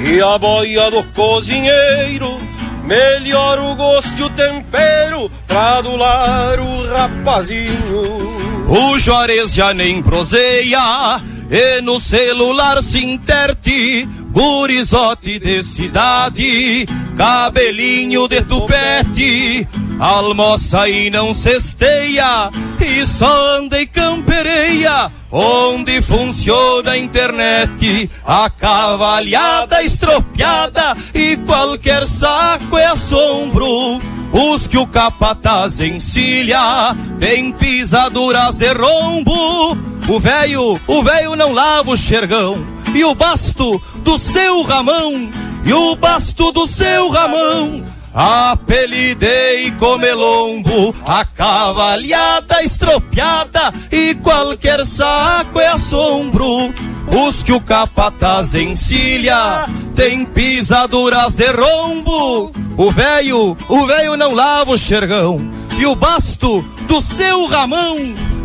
[0.07, 2.55] e a boia do cozinheiro
[2.87, 8.45] Melhor o gosto e o tempero pra adular o rapazinho.
[8.69, 11.21] O Juarez já nem proseia
[11.57, 16.85] e no celular se interte gurizote de cidade,
[17.17, 19.69] cabelinho de tupete,
[20.01, 22.51] almoça e não cesteia,
[22.85, 32.77] e só anda e campereia, onde funciona a internet, a cavalhada estropiada, e qualquer saco
[32.77, 34.03] é assombro.
[34.33, 39.94] Os que o capataz encilha tem pisaduras de rombo.
[40.09, 42.67] O velho, o velho não lava o xergão.
[42.95, 45.31] E o basto do seu ramão,
[45.65, 47.85] e o basto do seu ramão
[48.15, 56.73] Apelidei comelombo, a cavalhada estropiada e qualquer saco é assombro.
[57.09, 62.53] Os que o capataz encilha tem pisaduras de rombo.
[62.77, 65.41] O velho, o velho não lava o xergão
[65.77, 67.97] e o basto do seu ramão,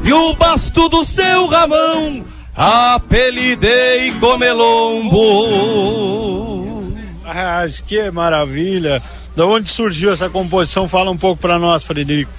[0.04, 2.24] e o basto do seu ramão,
[2.56, 5.20] apelidei comelombo.
[7.26, 9.02] Ah, que maravilha!
[9.36, 10.88] Da onde surgiu essa composição?
[10.88, 12.32] Fala um pouco para nós, Frederico.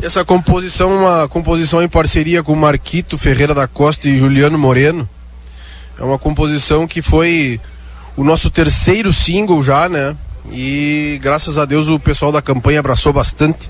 [0.00, 5.08] Essa composição é uma composição em parceria com Marquito Ferreira da Costa e Juliano Moreno.
[5.98, 7.60] É uma composição que foi
[8.16, 10.16] o nosso terceiro single já, né?
[10.50, 13.68] E graças a Deus o pessoal da campanha abraçou bastante.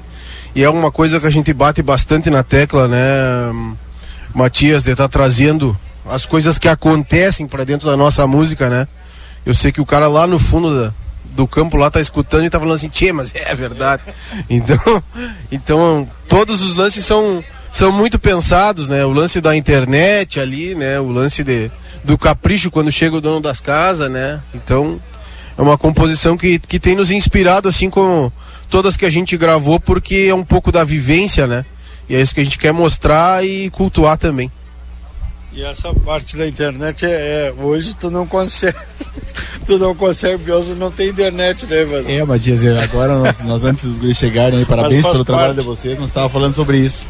[0.54, 2.98] E é uma coisa que a gente bate bastante na tecla, né,
[4.34, 5.78] Matias, de estar tá trazendo
[6.10, 8.88] as coisas que acontecem para dentro da nossa música, né?
[9.44, 10.92] Eu sei que o cara lá no fundo da,
[11.32, 14.02] do campo lá tá escutando e tá falando assim, tchê, mas é verdade.
[14.48, 15.02] Então,
[15.50, 19.04] então todos os lances são, são muito pensados, né?
[19.04, 20.98] O lance da internet ali, né?
[20.98, 21.70] O lance de,
[22.02, 24.40] do capricho quando chega o dono das casas, né?
[24.54, 25.00] Então,
[25.56, 28.32] é uma composição que, que tem nos inspirado, assim como
[28.68, 31.64] todas que a gente gravou, porque é um pouco da vivência, né?
[32.08, 34.50] E é isso que a gente quer mostrar e cultuar também.
[35.52, 38.78] E essa parte da internet é, é, hoje tu não consegue,
[39.66, 42.10] tu não consegue, porque hoje não tem internet, né, mano?
[42.10, 45.26] É, Matias, agora nós, nós antes dos guris chegarem aí, parabéns pelo parte.
[45.26, 47.04] trabalho de vocês, nós estávamos falando sobre isso.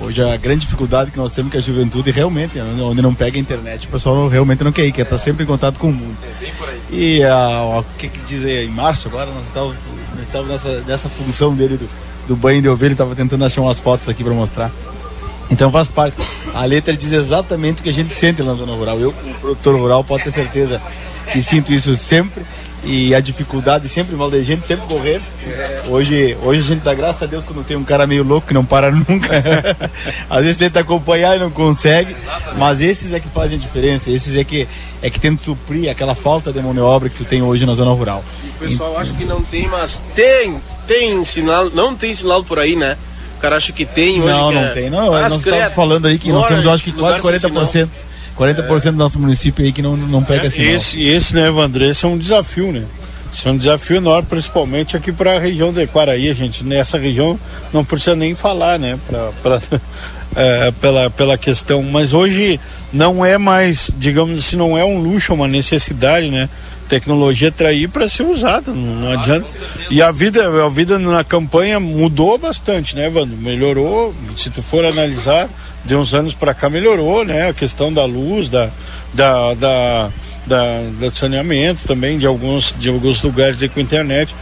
[0.00, 3.36] Hoje a grande dificuldade que nós temos com a juventude realmente, né, onde não pega
[3.36, 5.92] a internet, o pessoal realmente não quer ir, quer estar sempre em contato com o
[5.92, 6.16] mundo.
[6.24, 6.80] É bem por aí.
[6.90, 9.76] E o que que diz aí, em março agora, nós estávamos,
[10.22, 11.88] nós estávamos nessa, nessa função dele do,
[12.28, 14.70] do banho de ovelha, estava tentando achar umas fotos aqui para mostrar.
[15.50, 16.16] Então faz parte.
[16.54, 18.98] A letra diz exatamente o que a gente sente na zona rural.
[18.98, 20.80] Eu, como produtor rural, pode ter certeza
[21.30, 22.44] que sinto isso sempre.
[22.84, 25.20] E a dificuldade sempre mal de gente, sempre correr.
[25.88, 28.54] Hoje, hoje a gente dá graças a Deus quando tem um cara meio louco que
[28.54, 29.28] não para nunca.
[30.28, 32.16] Às vezes tenta acompanhar e não consegue.
[32.56, 34.10] Mas esses é que fazem a diferença.
[34.10, 34.66] Esses é que,
[35.00, 37.74] é que tentam suprir aquela falta de mão de obra que tu tem hoje na
[37.74, 38.24] zona rural.
[38.56, 42.74] O pessoal acha que não tem, mas tem, tem sinal, não tem sinal por aí,
[42.74, 42.96] né?
[43.42, 44.32] cara acha que tem hoje.
[44.32, 44.68] Não, não é...
[44.70, 44.88] tem.
[44.88, 47.88] Não, nós estamos falando aí que nós temos, acho que quase 40%.
[48.42, 50.74] 40% do nosso município aí que não, não pega é, sinal.
[50.74, 52.84] Esse, esse, né, Evandré, esse é um desafio, né?
[53.32, 56.62] Isso é um desafio enorme, principalmente aqui para a região de Quaraí, gente.
[56.62, 57.38] Nessa região
[57.72, 58.98] não precisa nem falar, né?
[59.08, 59.62] Pra, pra
[60.36, 61.82] é, pela, pela questão.
[61.82, 62.60] Mas hoje
[62.92, 66.48] não é mais, digamos assim, não é um luxo, é uma necessidade, né?
[66.92, 69.46] tecnologia trair para ser usada, não, não adianta.
[69.90, 73.34] E a vida, a vida na campanha mudou bastante, né, Vando?
[73.34, 75.48] Melhorou, se tu for analisar,
[75.84, 77.50] de uns anos para cá melhorou, né?
[77.50, 78.70] A questão da luz, da,
[79.12, 80.10] da, da,
[80.46, 84.34] da, do saneamento também, de alguns, de alguns lugares de, com internet.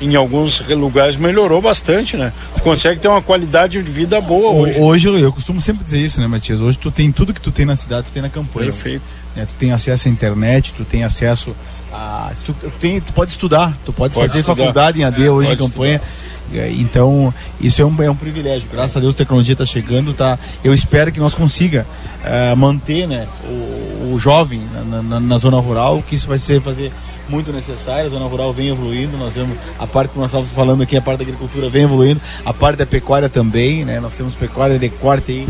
[0.00, 2.32] Em alguns lugares melhorou bastante, né?
[2.54, 4.78] Tu consegue ter uma qualidade de vida boa hoje.
[4.78, 6.60] Hoje eu, costumo sempre dizer isso, né, Matias?
[6.60, 8.70] Hoje tu tem tudo que tu tem na cidade, tu tem na campanha.
[8.70, 9.02] Perfeito.
[9.34, 9.44] Né?
[9.46, 11.56] Tu tem acesso à internet, tu tem acesso
[11.92, 14.56] ah, tu, tem, tu pode estudar, tu pode, pode fazer estudar.
[14.56, 15.96] faculdade em AD é, hoje em campanha.
[15.96, 16.33] Estudar.
[16.52, 18.68] Então, isso é um, é um privilégio.
[18.70, 20.12] Graças a Deus a tecnologia está chegando.
[20.12, 21.86] Tá, eu espero que nós consiga
[22.22, 26.60] uh, manter né, o, o jovem na, na, na, zona rural, que isso vai ser
[26.60, 26.92] fazer
[27.28, 28.06] muito necessário.
[28.06, 29.16] A zona rural vem evoluindo.
[29.16, 32.20] Nós vemos a parte que nós estávamos falando aqui, a parte da agricultura vem evoluindo,
[32.44, 33.84] a parte da pecuária também.
[33.84, 33.98] Né?
[34.00, 35.48] Nós temos pecuária de corte aí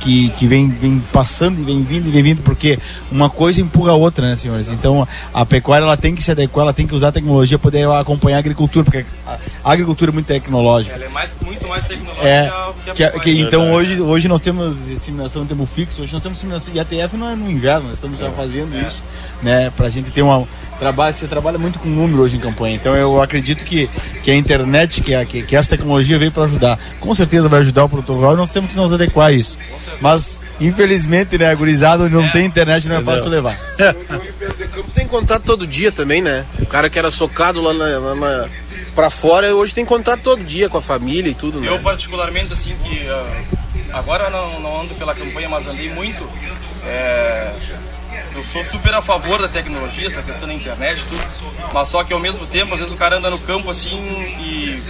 [0.00, 2.78] que, que vem, vem passando e vem vindo e vem vindo, porque
[3.10, 4.70] uma coisa empurra a outra, né, senhores?
[4.70, 7.70] Então a pecuária ela tem que se adequar, ela tem que usar a tecnologia para
[7.70, 10.94] poder acompanhar a agricultura, porque a, agricultura é muito tecnológica.
[10.94, 12.50] Ela é mais, muito mais tecnológica é,
[12.94, 16.22] que a, que, que, Então hoje, hoje nós temos disseminação no tempo fixo, hoje nós
[16.22, 19.02] temos disseminação, e a TF não é no inverno, nós estamos já fazendo isso,
[19.42, 20.46] né, para a gente ter uma
[20.84, 22.76] trabalha, você trabalha muito com número hoje em campanha.
[22.76, 23.88] Então eu acredito que,
[24.22, 26.78] que a internet, que, a, que, que essa tecnologia veio para ajudar.
[27.00, 29.58] Com certeza vai ajudar o protocolo e nós temos que nos adequar a isso.
[29.98, 32.30] Mas, infelizmente, né, agorizado não é.
[32.30, 33.58] tem internet, não é fácil levar.
[34.94, 36.44] tem contato todo dia também, né?
[36.60, 38.48] O cara que era socado lá na, na, na
[38.94, 41.68] para fora, hoje tem contato todo dia com a família e tudo, né?
[41.68, 43.58] Eu particularmente, assim, que uh,
[43.92, 46.28] agora não, não ando pela campanha, mas andei muito.
[46.86, 47.50] É,
[48.34, 51.72] eu sou super a favor da tecnologia, essa questão da internet, tudo.
[51.72, 53.96] Mas só que ao mesmo tempo, às vezes o cara anda no campo assim
[54.40, 54.82] e.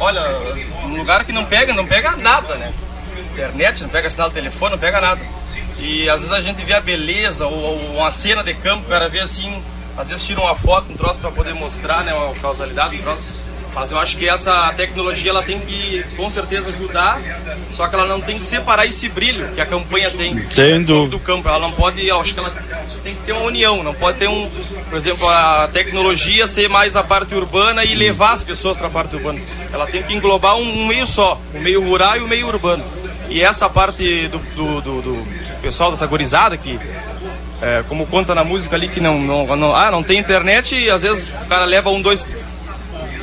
[0.00, 0.22] Olha,
[0.84, 2.72] um lugar que não pega, não pega nada, né?
[3.32, 5.20] Internet, não pega sinal de telefone, não pega nada.
[5.78, 8.88] E às vezes a gente vê a beleza ou, ou uma cena de campo, o
[8.88, 9.62] cara vê assim,
[9.96, 12.12] às vezes tira uma foto, um troço para poder mostrar, né?
[12.12, 13.28] Uma causalidade, um troço
[13.74, 17.20] mas eu acho que essa tecnologia ela tem que com certeza ajudar,
[17.72, 21.06] só que ela não tem que separar esse brilho que a campanha tem Sendo...
[21.06, 21.48] do campo.
[21.48, 22.52] Ela não pode, eu acho que ela
[23.02, 24.48] tem que ter uma união, não pode ter um,
[24.88, 28.90] por exemplo, a tecnologia ser mais a parte urbana e levar as pessoas para a
[28.90, 29.40] parte urbana.
[29.72, 32.84] Ela tem que englobar um, um, meio só, o meio rural e o meio urbano.
[33.30, 35.26] E essa parte do, do, do, do
[35.62, 36.78] pessoal dessa gorizada que
[37.62, 40.90] é, como conta na música ali que não, não, não, ah, não tem internet e
[40.90, 42.26] às vezes o cara leva um, dois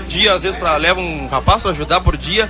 [0.10, 2.49] dia, às vezes, para leva um rapaz para ajudar por dia.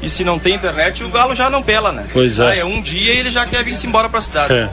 [0.00, 2.06] E se não tem internet, o galo já não pela, né?
[2.12, 2.46] Pois é.
[2.46, 4.52] Ah, é um dia e ele já quer vir embora para a cidade.
[4.54, 4.70] É.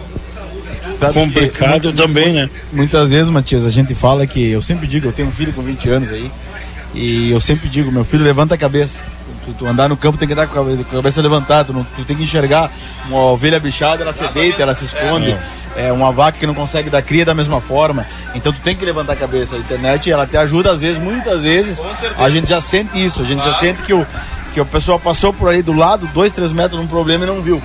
[1.12, 2.50] Complicado também, né?
[2.72, 5.64] Muitas vezes, Matias, a gente fala que eu sempre digo, eu tenho um filho com
[5.64, 6.32] 20 anos aí,
[6.94, 9.00] e eu sempre digo, meu filho, levanta a cabeça.
[9.46, 12.04] Tu, tu andar no campo tem que andar com a cabeça levantada, tu, não, tu
[12.04, 12.72] tem que enxergar
[13.08, 15.32] uma ovelha bichada, ela se deita, ela se esconde.
[15.32, 18.06] É é, uma vaca que não consegue dar cria da mesma forma.
[18.34, 19.56] Então tu tem que levantar a cabeça.
[19.56, 21.82] A internet ela te ajuda às vezes, muitas vezes.
[22.18, 24.08] A gente já sente isso, a gente já sente que o
[24.54, 27.42] que a pessoa passou por aí do lado, dois, três metros num problema e não
[27.42, 27.62] viu.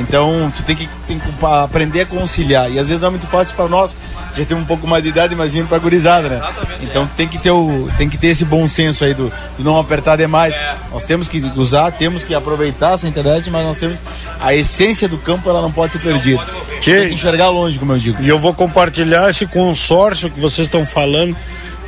[0.00, 2.70] Então, tu tem que, tem que aprender a conciliar.
[2.70, 3.96] E às vezes não é muito fácil para nós,
[4.36, 6.36] já temos um pouco mais de idade, imagina para gurizada, né?
[6.36, 7.08] Exatamente, então, é.
[7.16, 10.16] tem, que ter o, tem que ter esse bom senso aí do, do não apertar
[10.16, 10.54] demais.
[10.56, 10.74] É.
[10.92, 13.98] Nós temos que usar, temos que aproveitar essa internet, mas nós temos
[14.40, 16.42] a essência do campo, ela não pode ser perdida.
[16.82, 18.22] Tem que enxergar longe, como eu digo.
[18.22, 21.36] E eu vou compartilhar esse consórcio que vocês estão falando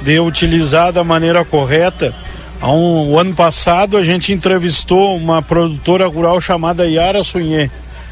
[0.03, 2.15] de utilizar da maneira correta
[2.61, 7.71] Há um, o ano passado a gente entrevistou uma produtora rural chamada Yara Sunhê.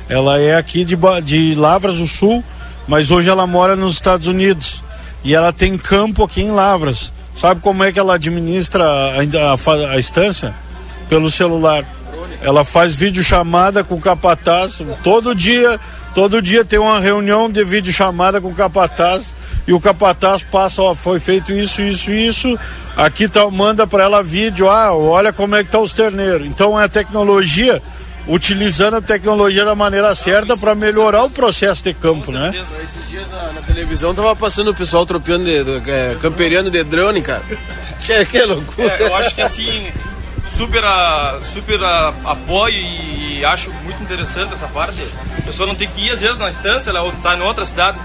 [0.08, 2.44] Ela é aqui de, de Lavras do Sul,
[2.86, 4.82] mas hoje ela mora nos Estados Unidos.
[5.24, 7.12] E ela tem campo aqui em Lavras.
[7.34, 10.54] Sabe como é que ela administra a, a, a estância?
[11.08, 11.84] Pelo celular.
[12.40, 14.80] Ela faz videochamada com o capataz.
[15.02, 15.80] Todo dia,
[16.14, 19.34] todo dia tem uma reunião de videochamada com o capataz
[19.66, 22.58] e o capataz passa, ó, foi feito isso, isso, isso,
[22.96, 26.46] aqui tá, manda para ela vídeo, ah, olha como é que tá os terneiros.
[26.46, 27.82] Então é a tecnologia,
[28.26, 32.52] utilizando a tecnologia da maneira certa para melhorar o processo de campo, né?
[32.82, 36.82] Esses dias na, na, televisão tava passando o pessoal tropeando, de, de, é, camperiano de
[36.84, 37.42] drone, cara.
[38.04, 38.92] Que, que loucura.
[38.92, 39.90] É, eu acho que assim,
[40.56, 44.98] super, a, super a, apoio e acho muito interessante essa parte.
[45.36, 47.98] A pessoa não tem que ir às vezes na estância, ela tá em outra cidade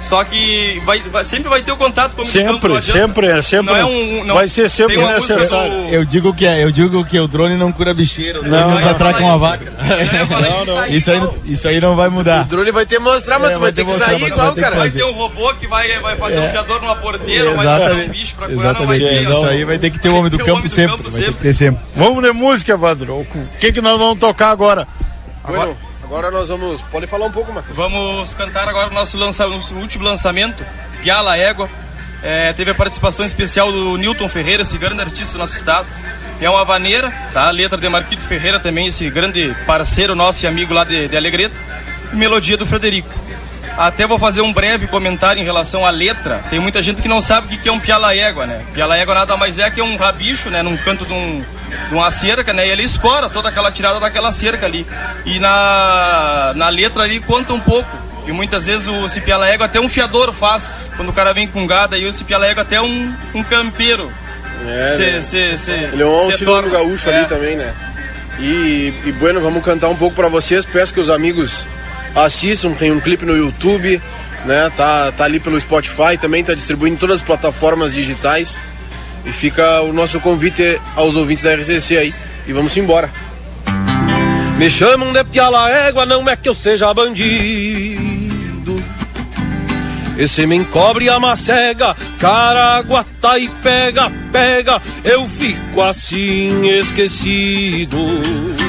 [0.00, 3.66] só que vai, vai, sempre vai ter o contato com o Sempre, sempre, é, sempre.
[3.66, 5.72] Não é um, não, vai ser sempre necessário.
[5.72, 5.94] Do...
[5.94, 8.42] Eu digo que é, eu digo que o drone não cura bicheiro.
[8.46, 9.72] Não, não atraca uma vaca.
[9.78, 10.86] Não, não.
[10.86, 12.42] Isso aí, isso aí não vai mudar.
[12.42, 14.76] O drone vai ter que mostrar, mas é, tu vai ter que sair igual, cara.
[14.76, 18.08] Vai ter um robô que vai, vai fazer um fiador numa porteira, vai fazer um
[18.08, 19.28] bicho pra curar, não vai ter.
[19.28, 20.96] Isso aí vai ter que ter o homem do campo sempre.
[21.08, 21.76] Vai.
[21.94, 23.20] Vamos de música, Vadro.
[23.20, 23.26] O
[23.58, 24.86] que que nós vamos tocar agora?
[25.44, 26.80] Agora Agora nós vamos.
[26.80, 27.76] Pode falar um pouco, Matheus.
[27.76, 30.64] Vamos cantar agora o nosso, lança, nosso último lançamento,
[31.02, 31.68] Piala Égua.
[32.22, 35.86] É, teve a participação especial do Newton Ferreira, esse grande artista do nosso estado.
[36.40, 37.50] É uma vaneira, tá?
[37.50, 41.54] Letra de Marquito Ferreira também, esse grande parceiro nosso e amigo lá de, de Alegreta.
[42.10, 43.12] E melodia do Frederico.
[43.78, 46.42] Até vou fazer um breve comentário em relação à letra.
[46.50, 48.60] Tem muita gente que não sabe o que é um piala égua, né?
[48.74, 50.64] Piala égua nada mais é que um rabicho, né?
[50.64, 51.44] Num canto de um,
[51.88, 52.66] de uma cerca, né?
[52.66, 54.84] E ele escora toda aquela tirada daquela cerca ali.
[55.24, 57.88] E na, na letra ali conta um pouco.
[58.26, 60.72] E muitas vezes o cipiala égua até um fiador faz.
[60.96, 64.12] Quando o cara vem com gado, aí o cipiala égua até um, um campeiro.
[64.66, 65.22] É, cê, né?
[65.22, 67.16] cê, cê, Ele é um auxiliar gaúcho é.
[67.16, 67.72] ali também, né?
[68.40, 70.66] E, e, bueno, vamos cantar um pouco para vocês.
[70.66, 71.64] Peço que os amigos
[72.14, 72.72] assistam.
[72.72, 74.00] Tem um clipe no YouTube,
[74.44, 74.70] né?
[74.76, 78.60] Tá, tá ali pelo Spotify, também tá distribuindo em todas as plataformas digitais.
[79.24, 82.14] E fica o nosso convite aos ouvintes da RCC aí.
[82.46, 83.10] E vamos embora.
[84.56, 88.07] Me chamam de piala égua, não é que eu seja bandido.
[90.18, 97.96] Esse me encobre a macega, caraguata e pega, pega, eu fico assim esquecido.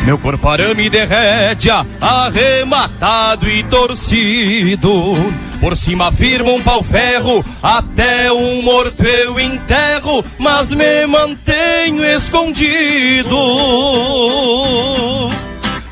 [0.05, 5.15] Meu corpo arame de rédea, arrematado e torcido.
[5.59, 13.37] Por cima firma um pau-ferro, até um morto eu enterro, mas me mantenho escondido.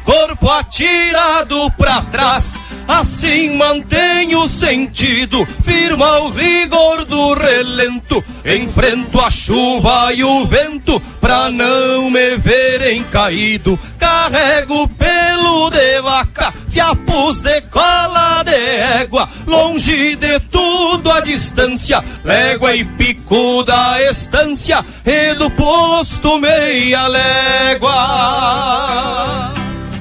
[0.06, 2.57] Corpo atirado pra trás,
[2.88, 11.00] assim mantenho o sentido, firma o rigor do relento, enfrento a chuva e o vento,
[11.20, 20.16] pra não me verem caído, carrego pelo de vaca, fiapos de cola de égua, longe
[20.16, 27.98] de tudo a distância, légua e pico da estância, e do posto meia légua.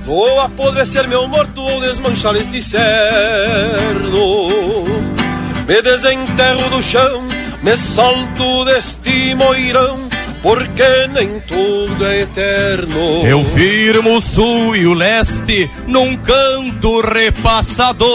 [0.06, 4.48] Vou apodrecer meu morto ou desmanchar este cerno
[5.66, 7.26] Me desenterro do chão,
[7.60, 10.06] me solto deste moirão
[10.42, 13.26] porque nem tudo é eterno.
[13.26, 18.06] Eu firmo o sul e o leste num canto repassador,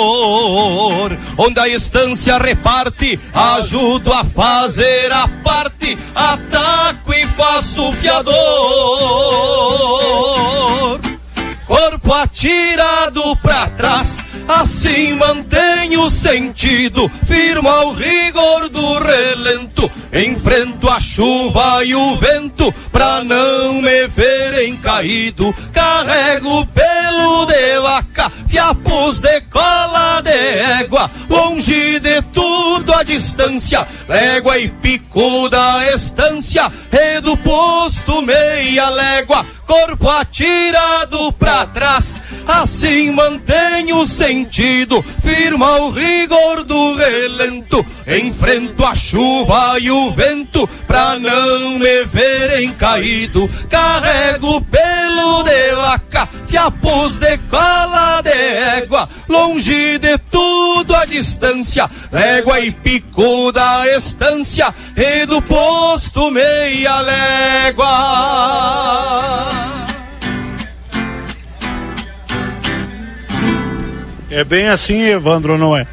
[1.37, 8.31] onde a estância reparte, ajudo a fazer a parte, ataco e faço fiador
[11.71, 20.99] corpo atirado pra trás, assim mantenho o sentido, firma o rigor do relento, enfrento a
[20.99, 29.41] chuva e o vento, pra não me verem caído, carrego pelo de vaca, fiapos de
[29.41, 37.37] cola de égua, longe de tudo a distância, légua e pico da estância, e do
[37.37, 46.95] posto meia légua, corpo atirado pra trás, assim mantenho o sentido, firma o rigor do
[46.95, 55.75] relento, enfrento a chuva e o vento, pra não me verem caído, carrego pelo de
[55.75, 63.87] vaca, fiapos de cola de égua, longe de tudo a distância, légua e pico da
[63.87, 67.87] estância, e do posto meia légua.
[74.31, 75.85] É bem assim, Evandro, não é?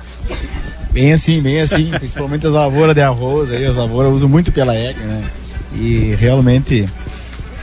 [0.92, 4.74] Bem assim, bem assim, principalmente as lavouras de arroz aí, as lavouras usam muito pela
[4.74, 5.24] égua, né?
[5.74, 6.88] E realmente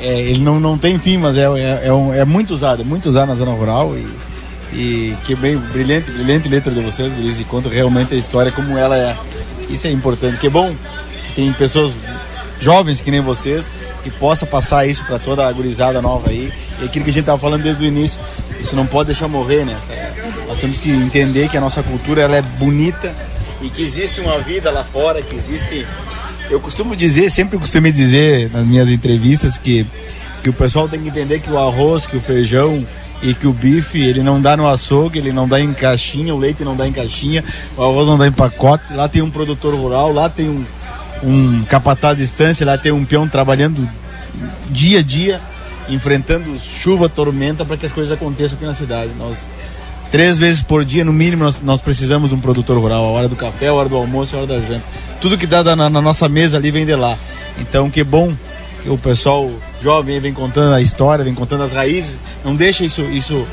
[0.01, 2.85] é, ele não, não tem fim, mas é, é, é, um, é, muito usado, é
[2.85, 4.05] muito usado na zona rural e,
[4.77, 8.77] e que bem, brilhante, brilhante letra de vocês, Guris, e conta realmente a história como
[8.77, 9.15] ela é.
[9.69, 10.75] Isso é importante, que é bom
[11.29, 11.93] que tem pessoas
[12.59, 13.71] jovens que nem vocês
[14.03, 16.53] que possa passar isso para toda a gurizada nova aí.
[16.79, 18.19] E aquilo que a gente estava falando desde o início,
[18.59, 19.77] isso não pode deixar morrer, né?
[20.47, 23.13] Nós temos que entender que a nossa cultura ela é bonita
[23.61, 25.85] e que existe uma vida lá fora, que existe.
[26.49, 29.85] Eu costumo dizer, sempre costumo dizer nas minhas entrevistas que,
[30.43, 32.85] que o pessoal tem que entender que o arroz, que o feijão
[33.21, 36.37] e que o bife ele não dá no açougue, ele não dá em caixinha, o
[36.37, 37.43] leite não dá em caixinha,
[37.75, 38.83] o arroz não dá em pacote.
[38.91, 40.63] Lá tem um produtor rural, lá tem um,
[41.23, 43.89] um capataz de distância, lá tem um peão trabalhando
[44.69, 45.41] dia a dia,
[45.89, 49.11] enfrentando chuva, tormenta, para que as coisas aconteçam aqui na cidade.
[49.17, 49.39] Nós,
[50.11, 53.03] três vezes por dia, no mínimo, nós, nós precisamos de um produtor rural.
[53.05, 54.83] A hora do café, a hora do almoço, a hora da janta.
[55.21, 57.17] Tudo que dá na, na nossa mesa ali vem de lá.
[57.59, 58.33] Então, que bom
[58.83, 59.49] que o pessoal
[59.81, 62.19] jovem vem contando a história, vem contando as raízes.
[62.43, 63.45] Não deixa isso, isso,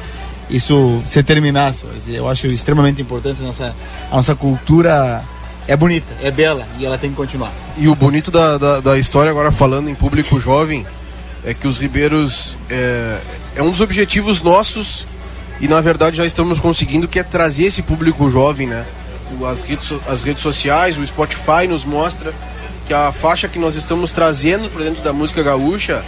[0.50, 1.74] isso se terminar.
[2.06, 3.74] Eu acho extremamente importante nossa,
[4.10, 5.22] a nossa cultura
[5.66, 7.52] é bonita, é bela e ela tem que continuar.
[7.78, 10.84] E o bonito da, da, da história, agora falando em público jovem,
[11.44, 13.18] é que os Ribeiros é,
[13.56, 15.06] é, um dos objetivos nossos
[15.60, 18.84] e na verdade já estamos conseguindo que é trazer esse público jovem, né?
[19.50, 22.34] As redes, as redes sociais, o Spotify nos mostra
[22.86, 26.04] que a faixa que nós estamos trazendo para dentro da música gaúcha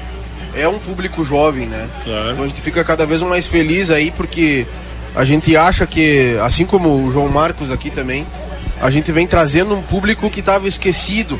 [0.54, 1.88] é um público jovem, né?
[2.04, 2.32] Claro.
[2.32, 4.66] Então a gente fica cada vez mais feliz aí porque
[5.14, 8.26] a gente acha que, assim como o João Marcos aqui também,
[8.80, 11.38] a gente vem trazendo um público que estava esquecido,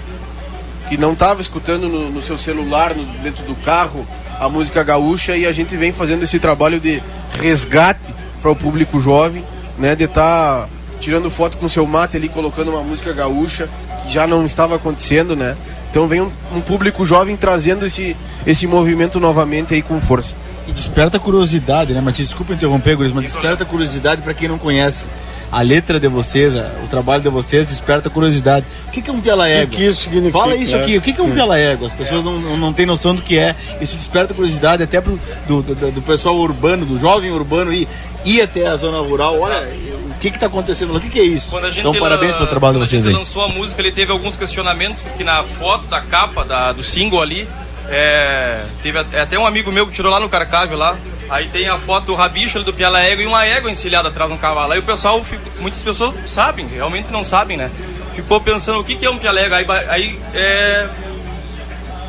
[0.89, 4.07] que não estava escutando no, no, seu celular, no, dentro do carro,
[4.39, 7.03] a música gaúcha e a gente vem fazendo esse trabalho de
[7.41, 9.45] resgate para o público jovem,
[9.79, 10.69] né, de estar tá
[11.01, 13.69] tirando foto com seu mate ali, colocando uma música gaúcha,
[14.03, 15.57] que já não estava acontecendo, né?
[15.91, 18.17] Então vem um, um público jovem trazendo esse,
[18.47, 20.35] esse movimento novamente aí com força.
[20.67, 22.29] E desperta curiosidade, né, Matias?
[22.29, 25.05] Desculpa interromper, Guris, mas desperta curiosidade para quem não conhece
[25.51, 28.67] a letra de vocês, o trabalho de vocês desperta curiosidade.
[28.89, 29.75] O que, que é um piala égua?
[29.75, 30.39] O que isso significa?
[30.39, 31.87] Fala isso aqui, o que, que é um piala égua?
[31.87, 33.55] As pessoas não, não têm noção do que é.
[33.81, 37.89] Isso desperta curiosidade até pro, do, do, do pessoal urbano, do jovem urbano ir,
[38.25, 39.39] ir até a zona rural.
[39.39, 39.69] Olha,
[40.11, 40.99] o que está acontecendo lá?
[40.99, 41.55] O que, que é isso?
[41.77, 43.13] então, parabéns pelo trabalho de vocês aí.
[43.13, 46.45] Quando a gente lançou a música, ele teve alguns questionamentos, porque na foto da capa
[46.45, 47.47] da, do single ali,
[47.89, 50.97] é, teve até um amigo meu que tirou lá no Carcávio lá,
[51.29, 54.37] Aí tem a foto do rabicho do Piala Égua e uma égua encilhada atrás de
[54.37, 54.73] um cavalo.
[54.73, 55.25] Aí o pessoal,
[55.61, 57.71] muitas pessoas sabem, realmente não sabem, né?
[58.15, 59.57] Ficou pensando o que, que é um Piala Égua.
[59.57, 60.89] Aí, aí é,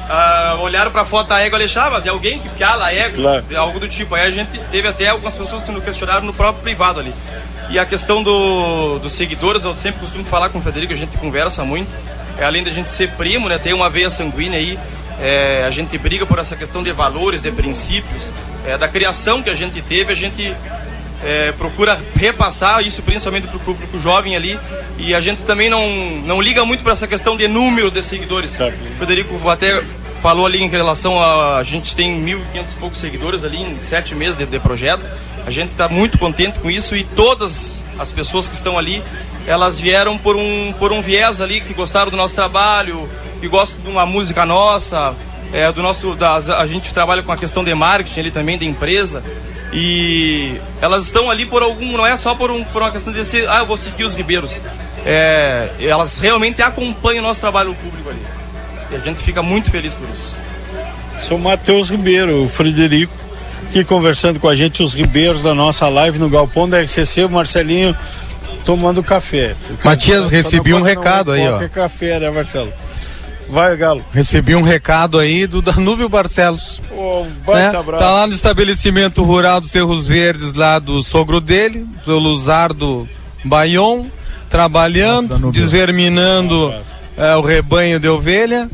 [0.10, 3.58] ah, olharam pra foto da égua e achavam, é alguém que piala a égua, claro.
[3.58, 4.14] algo do tipo.
[4.14, 7.14] Aí a gente teve até algumas pessoas que nos questionaram no próprio privado ali.
[7.70, 11.18] E a questão do, dos seguidores, eu sempre costumo falar com o Federico, a gente
[11.18, 11.90] conversa muito.
[12.38, 14.78] É, além da gente ser primo, né, tem uma veia sanguínea aí,
[15.20, 18.32] é, a gente briga por essa questão de valores, de princípios,
[18.66, 20.54] é, da criação que a gente teve, a gente
[21.24, 24.60] é, procura repassar isso principalmente para o público jovem ali
[24.98, 25.88] e a gente também não,
[26.26, 28.58] não liga muito para essa questão de número de seguidores.
[28.60, 29.82] O Federico até
[30.22, 34.16] falou ali em relação a a gente tem 1.500 e poucos seguidores ali em sete
[34.16, 35.04] meses de, de projeto.
[35.46, 39.02] A gente está muito contente com isso e todas as pessoas que estão ali
[39.48, 43.08] elas vieram por um, por um viés ali, que gostaram do nosso trabalho,
[43.40, 45.16] que gostam de uma música nossa,
[45.56, 48.66] é, do nosso, das, a gente trabalha com a questão de marketing ali também, da
[48.66, 49.24] empresa.
[49.72, 53.24] E elas estão ali por algum, não é só por, um, por uma questão de
[53.24, 54.52] ser, ah, eu vou seguir os ribeiros.
[55.06, 58.20] É, elas realmente acompanham o nosso trabalho público ali.
[58.92, 60.36] E a gente fica muito feliz por isso.
[61.20, 63.14] São Matheus Ribeiro, o Frederico,
[63.70, 67.30] aqui conversando com a gente, os ribeiros da nossa live no Galpão da RCC, o
[67.30, 67.96] Marcelinho
[68.66, 69.56] tomando café.
[69.86, 71.66] Matias, recebi um recado aí, ó.
[71.70, 72.74] café, né, Marcelo?
[73.48, 74.04] Vai, Galo.
[74.12, 76.82] Recebi um recado aí do Danúbio Barcelos.
[76.92, 77.72] Oh, um né?
[77.72, 83.08] Tá lá no estabelecimento rural dos Cerros Verdes, lá do sogro dele, do Luzardo
[83.44, 84.06] Baion,
[84.50, 86.74] trabalhando, Nossa, desverminando
[87.18, 88.70] é, o rebanho de ovelha.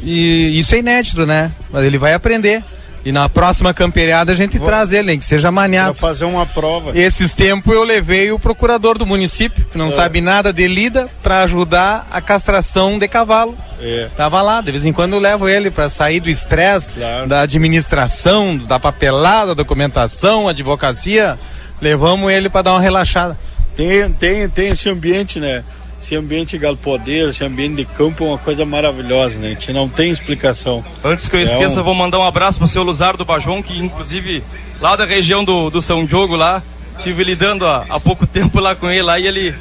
[0.00, 1.50] E isso é inédito, né?
[1.72, 2.62] Mas ele vai aprender.
[3.04, 4.66] E na próxima camperiada a gente Vou...
[4.66, 5.92] traz ele, nem que seja maniado.
[5.92, 6.98] Vou fazer uma prova.
[6.98, 9.90] Esses tempos eu levei o procurador do município, que não é.
[9.90, 13.56] sabe nada de lida, para ajudar a castração de cavalo.
[13.80, 14.08] É.
[14.16, 17.28] Tava lá, de vez em quando eu levo ele para sair do estresse claro.
[17.28, 21.38] da administração, da papelada, da documentação, advocacia.
[21.82, 23.36] Levamos ele para dar uma relaxada.
[23.76, 25.62] Tem, tem, tem esse ambiente, né?
[26.04, 29.46] Esse ambiente galpodeiro, esse ambiente de campo é uma coisa maravilhosa, né?
[29.46, 30.84] A gente não tem explicação.
[31.02, 34.44] Antes que eu esqueça, é vou mandar um abraço pro seu Luzardo Bajon, que inclusive
[34.82, 36.62] lá da região do, do São Diogo lá,
[37.02, 39.54] tive lidando há, há pouco tempo lá com ele lá e ele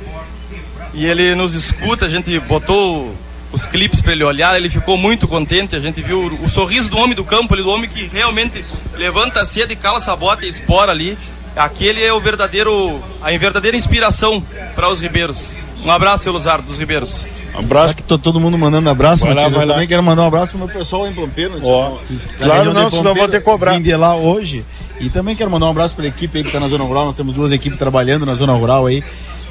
[0.94, 3.16] e ele nos escuta, a gente botou
[3.52, 6.90] os clipes para ele olhar, ele ficou muito contente, a gente viu o, o sorriso
[6.90, 8.66] do homem do campo, ali, do homem que realmente
[8.96, 11.18] levanta cedo e cala essa bota e espora ali.
[11.56, 14.44] Aquele é o verdadeiro, a verdadeira inspiração
[14.76, 15.56] para os ribeiros.
[15.86, 17.26] Um abraço, seu Luzardo dos Ribeiros.
[17.56, 17.96] Um abraço.
[17.96, 19.74] que todo mundo mandando abraço, vai lá, vai eu lá.
[19.74, 21.60] também quero mandar um abraço pro meu pessoal em Pampeiro.
[21.62, 21.98] Oh.
[22.42, 23.74] Claro, não, senão vou ter que cobrar.
[23.74, 24.66] Vim de lá hoje.
[25.00, 27.06] E também quero mandar um abraço para a equipe aí que está na Zona Rural.
[27.06, 29.04] Nós temos duas equipes trabalhando na Zona Rural aí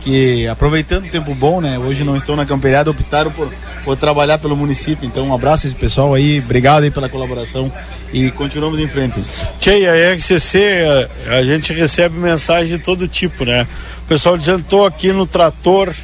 [0.02, 1.78] que aproveitando o tempo bom, né?
[1.78, 3.52] Hoje não estão na camperiada, optaram por,
[3.84, 5.06] por trabalhar pelo município.
[5.06, 7.70] Então, um abraço a esse pessoal aí, obrigado aí pela colaboração
[8.12, 9.22] e continuamos em frente.
[9.60, 13.66] Tchê, a RCC, a, a gente recebe mensagem de todo tipo, né?
[14.04, 15.94] O pessoal dizendo, tô aqui no trator,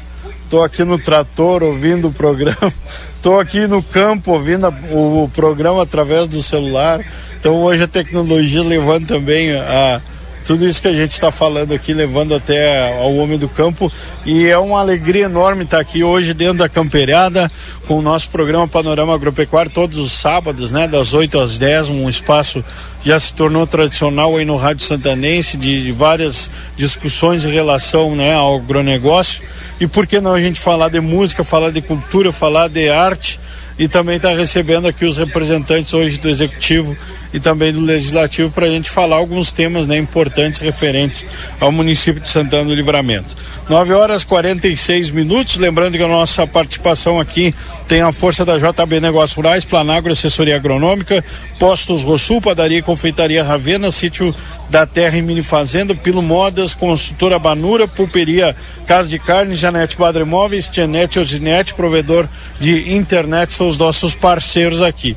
[0.49, 2.73] tô aqui no trator ouvindo o programa,
[3.21, 7.05] tô aqui no campo ouvindo a, o, o programa através do celular.
[7.39, 10.01] Então, hoje a tecnologia levando também a
[10.45, 13.91] tudo isso que a gente está falando aqui, levando até ao homem do campo.
[14.25, 17.49] E é uma alegria enorme estar aqui hoje dentro da camperiada
[17.87, 22.07] com o nosso programa Panorama Agropecuário todos os sábados, né, das 8 às 10, um
[22.07, 22.63] espaço
[23.03, 28.33] já se tornou tradicional aí no Rádio Santanense de, de várias discussões em relação, né,
[28.33, 29.41] ao agronegócio.
[29.79, 33.39] E por que não a gente falar de música, falar de cultura, falar de arte?
[33.79, 36.97] e também está recebendo aqui os representantes hoje do Executivo
[37.33, 41.25] e também do Legislativo para a gente falar alguns temas né, importantes referentes
[41.59, 43.35] ao município de Santana do Livramento.
[43.69, 45.57] 9 horas 46 minutos.
[45.57, 47.53] Lembrando que a nossa participação aqui
[47.87, 51.23] tem a força da JB Negócios Rurais, Planagro Assessoria Agronômica,
[51.59, 54.33] Postos Rosul, Padaria e Confeitaria Ravena, Sítio
[54.69, 58.55] da Terra e Mini Fazenda, Pilo Modas, Construtora Banura, Pulperia
[58.87, 62.27] Casa de Carne, Janete Badre Móveis, Tianete Ozinete, provedor
[62.59, 65.15] de internet, são os nossos parceiros aqui.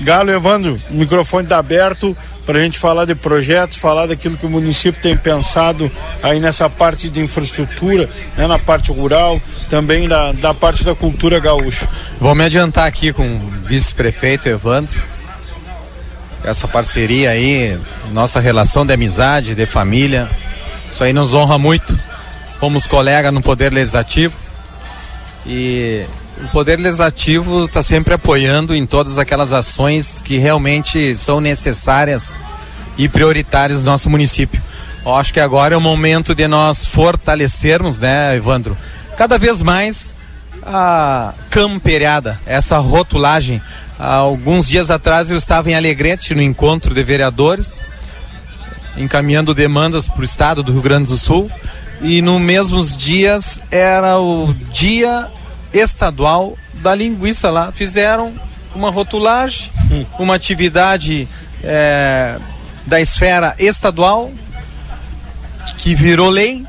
[0.00, 2.16] Galo Evandro, o microfone está aberto
[2.46, 5.90] para a gente falar de projetos, falar daquilo que o município tem pensado
[6.22, 11.38] aí nessa parte de infraestrutura, né, na parte rural, também da, da parte da cultura
[11.38, 11.88] gaúcha.
[12.18, 15.00] Vou me adiantar aqui com o vice-prefeito Evandro.
[16.42, 17.78] Essa parceria aí,
[18.10, 20.28] nossa relação de amizade, de família,
[20.90, 21.96] isso aí nos honra muito.
[22.58, 24.34] Fomos colegas no Poder Legislativo
[25.46, 26.04] e
[26.44, 32.40] o Poder Legislativo está sempre apoiando em todas aquelas ações que realmente são necessárias
[32.96, 34.62] e prioritárias do nosso município.
[35.04, 38.76] Eu acho que agora é o momento de nós fortalecermos, né, Evandro,
[39.16, 40.14] cada vez mais
[40.62, 43.60] a camperiada, essa rotulagem.
[43.98, 47.82] Há alguns dias atrás eu estava em Alegrete no encontro de vereadores,
[48.96, 51.50] encaminhando demandas para o estado do Rio Grande do Sul.
[52.02, 55.28] E no mesmos dias era o dia
[55.72, 57.72] estadual da linguiça lá.
[57.72, 58.32] Fizeram
[58.74, 59.70] uma rotulagem,
[60.18, 61.28] uma atividade
[61.62, 62.38] é,
[62.86, 64.32] da esfera estadual
[65.76, 66.64] que virou lei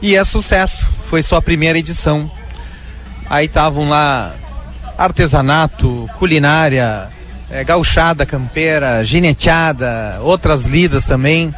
[0.00, 0.86] e é sucesso.
[1.08, 2.30] Foi sua primeira edição.
[3.28, 4.34] Aí estavam lá
[4.96, 7.08] artesanato, culinária,
[7.50, 11.54] é, gauchada, campeira, gineteada, outras lidas também.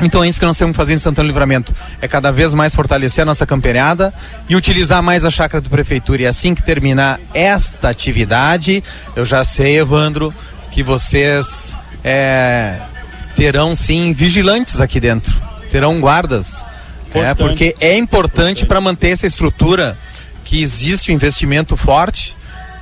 [0.00, 1.74] Então é isso que nós temos que fazer em Santana Livramento.
[2.00, 4.12] É cada vez mais fortalecer a nossa campeirada
[4.48, 6.22] e utilizar mais a chácara da prefeitura.
[6.22, 8.82] E assim que terminar esta atividade,
[9.14, 10.34] eu já sei, Evandro,
[10.70, 12.78] que vocês é,
[13.36, 15.32] terão sim vigilantes aqui dentro.
[15.70, 16.64] Terão guardas.
[17.14, 19.96] É, porque é importante para manter essa estrutura
[20.44, 22.36] que existe um investimento forte.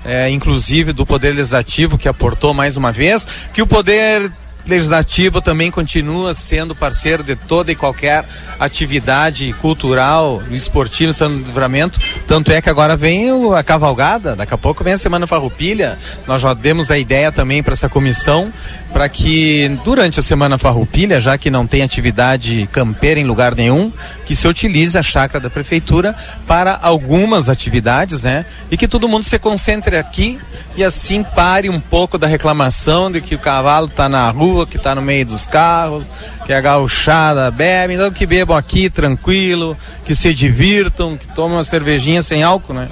[0.05, 4.33] É, inclusive do Poder Legislativo, que aportou mais uma vez, que o Poder
[4.67, 8.25] Legislativo também continua sendo parceiro de toda e qualquer
[8.59, 12.01] atividade cultural, esportiva, São Livramento.
[12.27, 15.99] Tanto é que agora vem a cavalgada, daqui a pouco vem a Semana Farroupilha.
[16.27, 18.53] Nós já demos a ideia também para essa comissão
[18.93, 23.91] para que durante a Semana Farroupilha, já que não tem atividade campeira em lugar nenhum,
[24.27, 26.15] que se utilize a chácara da prefeitura
[26.47, 28.45] para algumas atividades, né?
[28.71, 30.39] E que todo mundo se concentre aqui
[30.77, 34.77] e assim pare um pouco da reclamação de que o cavalo está na rua, que
[34.77, 36.09] está no meio dos carros,
[36.45, 41.65] que a gauchada bebe, então que bebam aqui tranquilo, que se divirtam, que tomem uma
[41.65, 42.89] cervejinha sem álcool, né?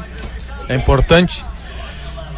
[0.69, 1.50] É importante.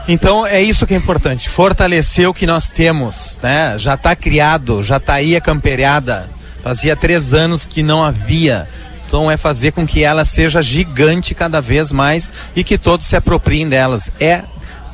[0.09, 3.79] Então é isso que é importante, fortalecer o que nós temos, né?
[3.79, 6.29] Já está criado, já está aí a camperiada.
[6.63, 8.69] Fazia três anos que não havia.
[9.07, 13.15] Então é fazer com que ela seja gigante cada vez mais e que todos se
[13.15, 14.13] apropriem delas.
[14.19, 14.43] É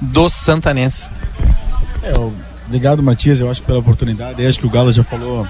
[0.00, 1.10] dos santanenses.
[2.02, 2.12] É,
[2.66, 4.42] obrigado, Matias, eu acho pela oportunidade.
[4.42, 5.46] Eu acho que o Galo já falou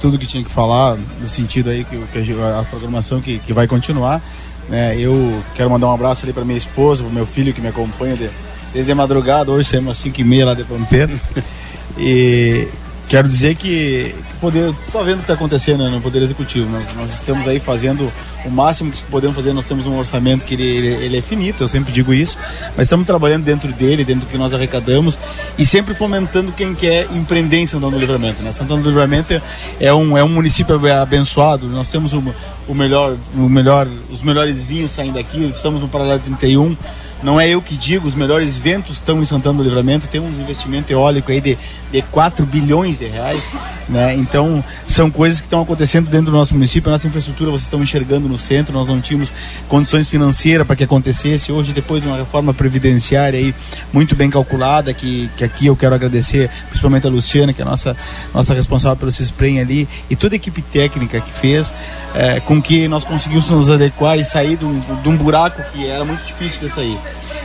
[0.00, 3.52] tudo que tinha que falar, no sentido aí que, que a, a, programação que, que
[3.52, 4.22] vai continuar.
[4.70, 7.68] É, eu quero mandar um abraço ali para minha esposa, para meu filho que me
[7.68, 8.30] acompanha de,
[8.78, 9.50] desde a madrugada.
[9.50, 11.18] Hoje saímos às 5 e meia lá de Pampeiro.
[12.00, 12.68] E
[13.08, 16.70] quero dizer que, que poder, estou vendo o que está acontecendo né, no Poder Executivo.
[16.70, 18.08] Nós, nós estamos aí fazendo
[18.44, 19.52] o máximo que podemos fazer.
[19.52, 22.38] Nós temos um orçamento que ele, ele, ele, é finito, eu sempre digo isso,
[22.76, 25.18] mas estamos trabalhando dentro dele, dentro do que nós arrecadamos
[25.58, 28.40] e sempre fomentando quem quer empreender em Santana do Livramento.
[28.40, 28.52] Né?
[28.52, 29.42] Santana do Livramento
[29.80, 31.66] é um, é um município abençoado.
[31.66, 32.22] Nós temos o,
[32.68, 35.44] o melhor, o melhor, os melhores vinhos saindo daqui.
[35.48, 36.76] Estamos no Paralelo 31
[37.22, 40.28] não é eu que digo, os melhores ventos estão em Santana do Livramento, tem um
[40.28, 41.58] investimento eólico aí de,
[41.90, 43.54] de 4 bilhões de reais,
[43.88, 44.14] né?
[44.14, 47.82] Então, são coisas que estão acontecendo dentro do nosso município, a nossa infraestrutura vocês estão
[47.82, 49.32] enxergando no centro, nós não tínhamos
[49.68, 53.54] condições financeiras para que acontecesse, hoje depois de uma reforma previdenciária aí
[53.92, 57.68] muito bem calculada, que, que aqui eu quero agradecer principalmente a Luciana, que é a
[57.68, 57.96] nossa,
[58.34, 61.72] nossa responsável pelo CISPREM ali, e toda a equipe técnica que fez,
[62.14, 65.86] é, com que nós conseguimos nos adequar e sair de um, de um buraco que
[65.86, 66.98] era muito difícil de sair.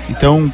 [0.09, 0.51] Então,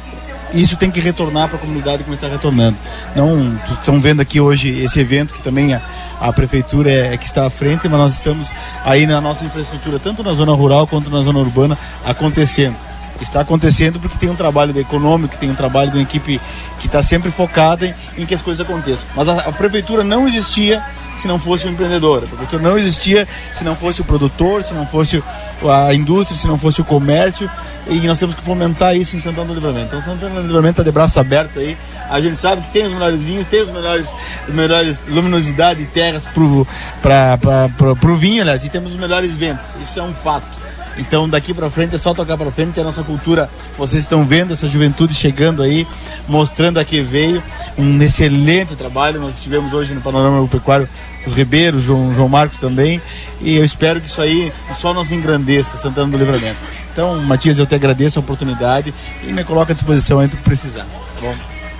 [0.52, 2.76] isso tem que retornar para a comunidade como está retornando.
[3.14, 5.80] Não estão vendo aqui hoje esse evento que também a,
[6.20, 8.52] a prefeitura é, é, que está à frente, mas nós estamos
[8.84, 12.76] aí na nossa infraestrutura, tanto na zona rural quanto na zona urbana, acontecendo.
[13.20, 16.40] Está acontecendo porque tem um trabalho econômico, tem um trabalho de uma equipe
[16.78, 19.06] que está sempre focada em, em, que as coisas aconteçam.
[19.14, 20.82] Mas a, a prefeitura não existia
[21.16, 22.24] se não fosse o empreendedor.
[22.24, 25.22] A prefeitura não existia se não fosse o produtor, se não fosse
[25.68, 27.50] a indústria, se não fosse o comércio.
[27.86, 29.86] E nós temos que fomentar isso em Santana do Livramento.
[29.86, 31.76] Então Santana do Livramento está de braços abertos aí.
[32.08, 34.12] A gente sabe que tem os melhores vinhos, tem os melhores,
[34.48, 39.66] os melhores luminosidade e terras para o vinho, aliás, e temos os melhores ventos.
[39.80, 40.69] Isso é um fato.
[40.96, 43.48] Então daqui para frente é só tocar para frente, é a nossa cultura.
[43.78, 45.86] Vocês estão vendo essa juventude chegando aí,
[46.28, 47.42] mostrando a que veio.
[47.78, 49.20] Um excelente trabalho.
[49.20, 50.88] Nós estivemos hoje no Panorama Pecuário,
[51.26, 53.00] os Ribeiros, João, João Marcos também.
[53.40, 56.58] E eu espero que isso aí só nos engrandeça, Santana do Livramento.
[56.92, 58.92] Então, Matias, eu te agradeço a oportunidade
[59.22, 60.84] e me coloco à disposição aí do que precisar.
[61.14, 61.34] Tá bom.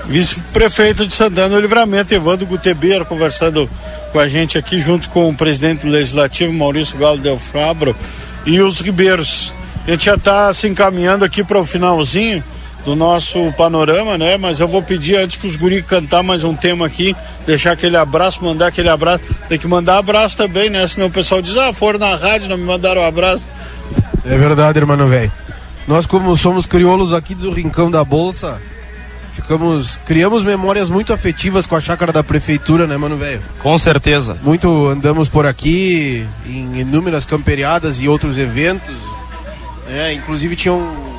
[0.07, 3.69] vice-prefeito de Santana do Livramento, Evandro Gutebeira, conversando
[4.12, 7.95] com a gente aqui, junto com o presidente do Legislativo, Maurício Galo Del Fabro,
[8.45, 9.53] e os Ribeiros.
[9.87, 12.43] A gente já está se encaminhando aqui para o finalzinho
[12.85, 14.37] do nosso panorama, né?
[14.37, 17.15] Mas eu vou pedir antes para os guri cantar mais um tema aqui,
[17.47, 19.25] deixar aquele abraço, mandar aquele abraço.
[19.49, 20.87] Tem que mandar abraço também, né?
[20.87, 23.49] Senão o pessoal diz, ah, foram na rádio, não me mandaram um abraço.
[24.25, 25.33] É verdade, irmão velho.
[25.87, 28.61] Nós, como somos crioulos aqui do Rincão da Bolsa,
[29.32, 29.98] ficamos.
[30.05, 33.43] criamos memórias muito afetivas com a chácara da prefeitura, né, mano, velho?
[33.61, 34.39] Com certeza.
[34.43, 38.98] Muito andamos por aqui em inúmeras camperiadas e outros eventos.
[39.89, 41.11] É, inclusive tinha um.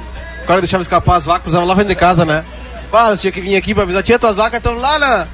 [0.43, 2.43] O cara deixava escapar as vacas, usava lá dentro de casa, né?
[2.89, 4.03] Fala, tinha que vir aqui pra avisar.
[4.03, 5.27] Tinha tuas vacas estão lá na.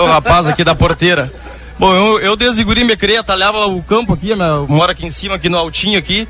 [0.00, 1.32] O rapaz aqui da porteira.
[1.78, 5.10] Bom, eu, eu desde guri me criei, atalhava o campo aqui, eu moro aqui em
[5.10, 6.26] cima, aqui no altinho aqui.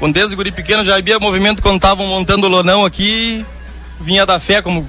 [0.00, 3.44] Quando desde guri pequeno já havia movimento quando estavam montando o lonão aqui,
[4.00, 4.88] vinha da fé como,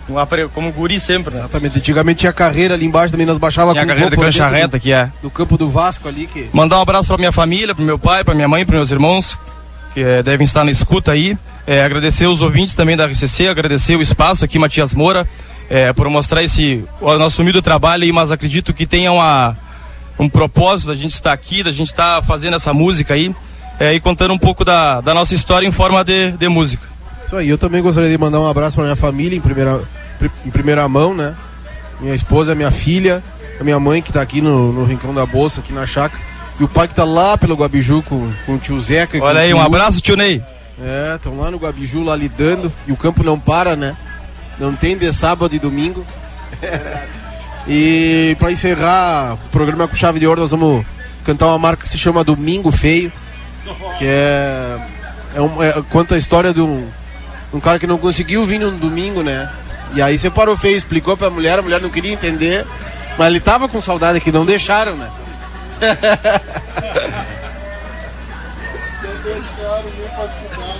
[0.54, 1.34] como guri sempre.
[1.34, 1.42] Né?
[1.42, 1.78] Exatamente.
[1.78, 4.92] Antigamente tinha carreira ali embaixo também, nós baixava tinha com carreira de cancha reta aqui,
[4.92, 5.12] é.
[5.22, 6.28] Do campo do Vasco ali.
[6.28, 6.50] Que...
[6.54, 9.38] Mandar um abraço pra minha família, pro meu pai, pra minha mãe, pros meus irmãos,
[9.94, 11.38] que é, devem estar na escuta aí.
[11.68, 15.28] É, agradecer os ouvintes também da RCC, agradecer o espaço aqui, Matias Moura,
[15.70, 19.58] é, por mostrar esse o nosso humilde trabalho aí, mas acredito que tenha uma,
[20.18, 23.34] um propósito da gente estar aqui, da gente estar fazendo essa música aí
[23.80, 26.92] e contando um pouco da, da nossa história em forma de, de música.
[27.32, 29.82] Isso aí, eu também gostaria de mandar um abraço para minha família em primeira,
[30.46, 31.34] em primeira mão, né?
[32.02, 33.24] Minha esposa, minha filha,
[33.58, 36.22] a minha mãe que está aqui no, no Rincão da Bolsa, aqui na chácara,
[36.60, 39.18] e o pai que está lá pelo Guabiju com, com o tio Zeca.
[39.24, 40.44] Olha aí, um abraço, tio Ney.
[40.78, 43.96] É, estão lá no Guabiju, lá lidando, e o campo não para, né?
[44.60, 46.06] Não tem de sábado e domingo.
[47.66, 50.86] e para encerrar o programa com chave de ouro, nós vamos
[51.24, 53.10] cantar uma marca que se chama Domingo Feio
[53.98, 54.78] que é,
[55.36, 56.88] é, um, é conta a história de um,
[57.54, 59.52] um cara que não conseguiu vir no domingo, né?
[59.94, 62.66] E aí separou feio, explicou pra mulher, a mulher não queria entender,
[63.18, 65.10] mas ele tava com saudade que não deixaram, né?
[69.04, 70.78] não deixaram nem participar.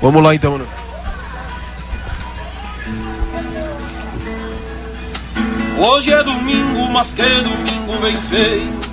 [0.00, 0.66] Vamos lá então, né?
[5.76, 8.84] Hoje é domingo, mas que domingo bem feio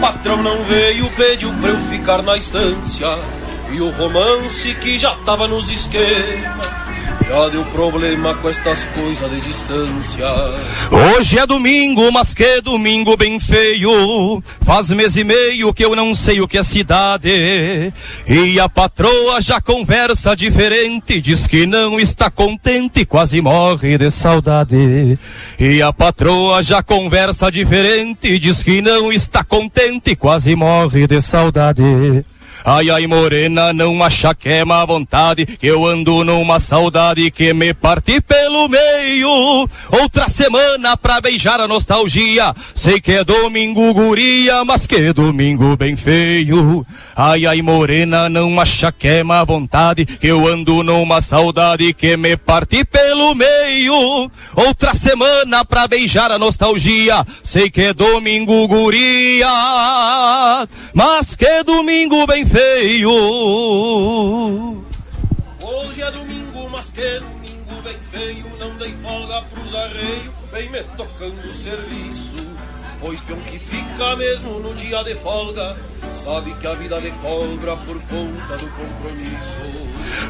[0.00, 3.08] Patrão não veio, pediu pra eu ficar na estância.
[3.72, 6.78] E o romance que já tava nos esquemas
[7.28, 10.24] já deu problema com estas coisas de distância.
[10.90, 14.42] Hoje é domingo, mas que domingo bem feio.
[14.62, 17.92] Faz mês e meio que eu não sei o que é cidade.
[18.26, 21.20] E a patroa já conversa diferente.
[21.20, 25.18] Diz que não está contente, quase morre de saudade.
[25.60, 28.38] E a patroa já conversa diferente.
[28.38, 31.82] Diz que não está contente, quase morre de saudade.
[32.64, 37.52] Ai, ai, morena, não acha que é má vontade, que eu ando numa saudade que
[37.54, 39.68] me parte pelo meio.
[39.90, 45.96] Outra semana pra beijar a nostalgia, sei que é domingo guria, mas que domingo bem
[45.96, 46.84] feio.
[47.16, 52.16] Ai, ai, morena, não acha que é má vontade, que eu ando numa saudade que
[52.16, 54.30] me parte pelo meio.
[54.54, 59.48] Outra semana pra beijar a nostalgia, sei que é domingo guria,
[60.92, 63.10] mas que domingo bem feio.
[65.60, 68.56] Hoje é domingo, mas que domingo bem feio.
[68.58, 72.27] Não dei folga pros arreios, vem me tocando serviço.
[73.00, 75.76] Pois peão que fica mesmo no dia de folga
[76.14, 79.60] Sabe que a vida lhe cobra por conta do compromisso.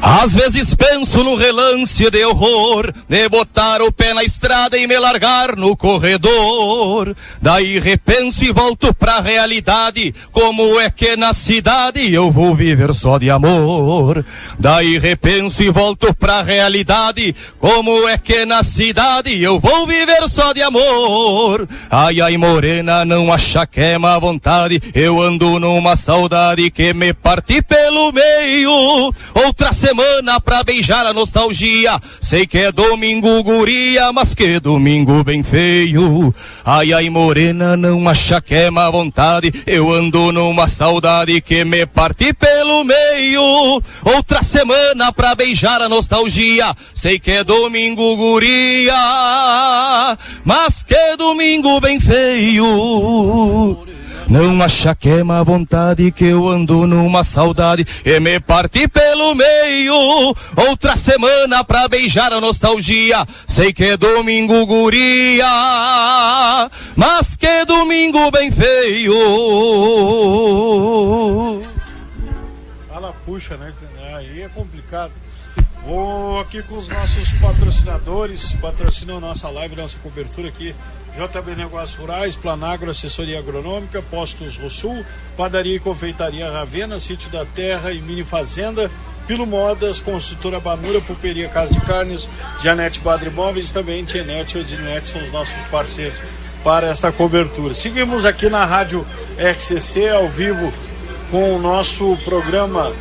[0.01, 4.99] Às vezes penso no relance de horror De botar o pé na estrada e me
[4.99, 7.15] largar no corredor.
[7.41, 13.17] Daí repenso e volto pra realidade Como é que na cidade eu vou viver só
[13.17, 14.23] de amor?
[14.59, 20.53] Daí repenso e volto pra realidade Como é que na cidade eu vou viver só
[20.53, 21.67] de amor?
[21.89, 24.81] Ai ai amor morena não acha que é má vontade.
[24.93, 29.13] Eu ando numa saudade que me parte pelo meio.
[29.33, 31.97] Outra semana pra beijar a nostalgia.
[32.19, 36.35] Sei que é domingo guria, mas que domingo bem feio.
[36.65, 39.53] Ai ai morena não acha que é má vontade.
[39.65, 43.81] Eu ando numa saudade que me parte pelo meio.
[44.03, 46.75] Outra semana pra beijar a nostalgia.
[46.93, 48.97] Sei que é domingo guria,
[50.43, 52.48] mas que domingo bem feio.
[54.29, 59.33] Não acha que é má vontade que eu ando numa saudade e me parti pelo
[59.33, 59.95] meio.
[60.55, 63.25] Outra semana pra beijar a nostalgia.
[63.47, 65.47] Sei que é domingo guria,
[66.95, 69.13] mas que é domingo bem feio.
[72.87, 73.73] Fala, puxa, né?
[74.15, 75.11] Aí é complicado.
[75.85, 80.75] Vou aqui com os nossos patrocinadores, patrocinam nossa live, nossa cobertura aqui.
[81.15, 85.05] JB Negócios Rurais, Planagro Assessoria Agronômica, Postos Rosul,
[85.35, 88.89] Padaria e Confeitaria Ravena, Sítio da Terra e Mini Fazenda,
[89.27, 92.29] Pilo Modas, Construtora Banura, Pulperia Casa de Carnes,
[92.63, 96.19] Janete Badre Móveis, também Tienete e Odinet são os nossos parceiros
[96.63, 97.73] para esta cobertura.
[97.73, 99.05] Seguimos aqui na Rádio
[99.37, 100.73] RCC ao vivo
[101.31, 102.91] com o nosso programa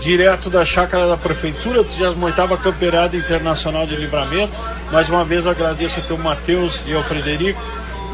[0.00, 4.58] direto da chácara da Prefeitura, 38 Campeirada Internacional de Livramento.
[4.92, 7.60] Mais uma vez agradeço aqui o Matheus e ao Frederico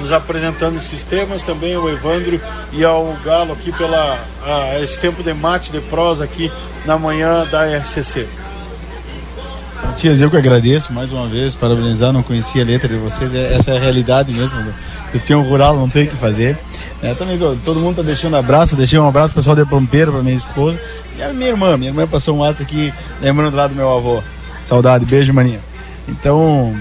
[0.01, 2.40] nos apresentando esses temas, também ao Evandro
[2.73, 6.51] e ao Galo aqui pela a, esse tempo de mate, de prosa aqui
[6.85, 8.27] na manhã da RCC.
[9.85, 13.55] Matias, eu que agradeço mais uma vez, parabenizar, não conhecia a letra de vocês, é,
[13.55, 14.61] essa é a realidade mesmo
[15.12, 16.59] do peão rural, não tem o que fazer.
[17.05, 20.35] É, também todo mundo tá deixando abraço, deixei um abraço pessoal de Pampeiro, pra minha
[20.35, 20.81] esposa,
[21.18, 24.22] e a minha irmã, minha irmã passou um ato aqui, lembrando lá do meu avô.
[24.64, 25.60] Saudade, beijo, maninha.
[26.09, 26.74] Então,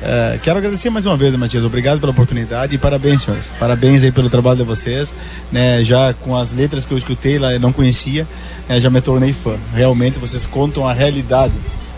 [0.00, 1.64] é, quero agradecer mais uma vez, Matias.
[1.64, 3.52] Obrigado pela oportunidade e parabéns, senhores.
[3.58, 5.12] Parabéns aí pelo trabalho de vocês.
[5.50, 8.24] Né, já com as letras que eu escutei lá, eu não conhecia,
[8.68, 9.56] né, já me tornei fã.
[9.74, 11.54] Realmente vocês contam a realidade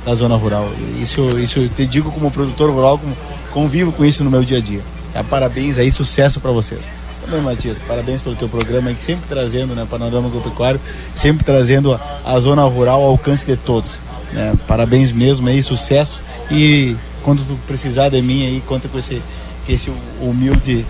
[0.07, 0.73] da zona rural.
[1.03, 3.15] Isso, isso eu te digo como produtor rural, como
[3.51, 4.81] convivo com isso no meu dia a dia.
[5.15, 6.89] É, parabéns aí, sucesso para vocês.
[7.29, 10.81] Também, Matias, parabéns pelo teu programa, que sempre trazendo, né, Panorama Agropecuário,
[11.15, 13.97] sempre trazendo a, a, zona rural ao alcance de todos.
[14.33, 14.55] Né?
[14.67, 19.21] Parabéns mesmo aí, sucesso e quando tu precisar de mim aí, conta com esse,
[19.69, 19.93] esse
[20.23, 20.87] humilde,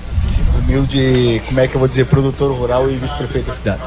[0.61, 3.83] humilde, como é que eu vou dizer, produtor rural e vice-prefeito da cidade.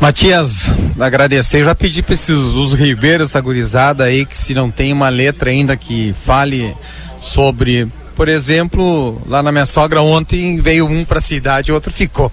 [0.00, 4.90] Matias, agradecer, já pedi para esses os ribeiros, essa gurizada aí, que se não tem
[4.90, 6.74] uma letra ainda que fale
[7.20, 7.86] sobre
[8.16, 12.32] por exemplo, lá na minha sogra ontem veio um para a cidade e outro ficou.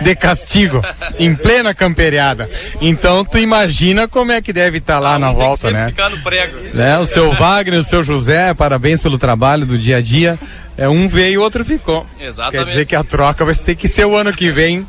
[0.00, 0.82] De castigo,
[1.18, 2.48] em plena camperiada.
[2.80, 5.88] Então tu imagina como é que deve estar tá lá ah, na volta, né?
[5.88, 6.56] Ficar no prego.
[6.74, 10.38] É, o seu Wagner, o seu José, parabéns pelo trabalho do dia a dia.
[10.76, 12.06] É, um veio e outro ficou.
[12.18, 12.56] Exatamente.
[12.56, 14.86] Quer dizer que a troca vai ter que ser o ano que vem.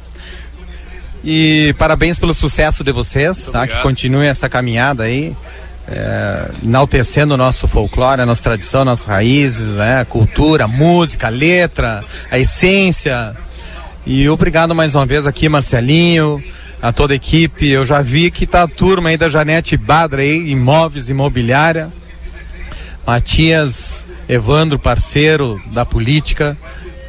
[1.25, 3.67] E parabéns pelo sucesso de vocês, tá?
[3.67, 5.35] Que continue essa caminhada aí
[5.91, 10.05] é, enaltecendo o nosso folclore, a nossa tradição, nossas raízes, né?
[10.05, 13.35] cultura, música, letra, a essência.
[14.05, 16.43] E obrigado mais uma vez aqui, Marcelinho,
[16.81, 17.67] a toda a equipe.
[17.67, 21.91] Eu já vi que tá a turma aí da Janete Badra aí, imóveis, imobiliária.
[23.05, 26.55] Matias, Evandro, parceiro da política.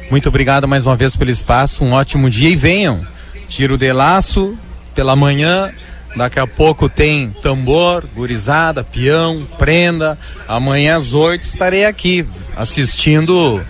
[0.09, 1.83] Muito obrigado mais uma vez pelo espaço.
[1.83, 3.05] Um ótimo dia e venham.
[3.47, 4.57] Tiro de laço
[4.95, 5.71] pela manhã
[6.15, 10.17] Daqui a pouco tem tambor, gurizada, peão, prenda.
[10.47, 12.25] Amanhã às 8 estarei aqui
[12.55, 13.63] assistindo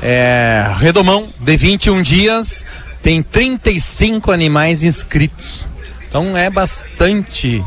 [0.00, 2.64] é, Redomão de 21 dias.
[3.02, 5.66] Tem 35 animais inscritos.
[6.08, 7.62] Então é bastante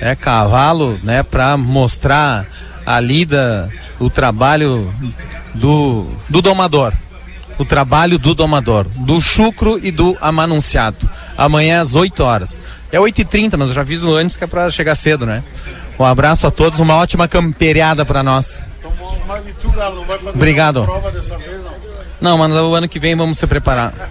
[0.00, 2.46] é, cavalo né, para mostrar
[2.86, 3.68] a lida,
[3.98, 4.94] o trabalho
[5.54, 6.92] do, do domador
[7.60, 11.06] o trabalho do domador, do chucro e do amanunciado.
[11.36, 12.58] Amanhã às 8 horas.
[12.92, 15.42] É 8h30, mas eu já aviso antes que é para chegar cedo, né?
[15.98, 18.62] Um abraço a todos, uma ótima camperiada para nós.
[20.34, 20.86] Obrigado.
[22.20, 24.10] Não, mas o ano que vem vamos se preparar.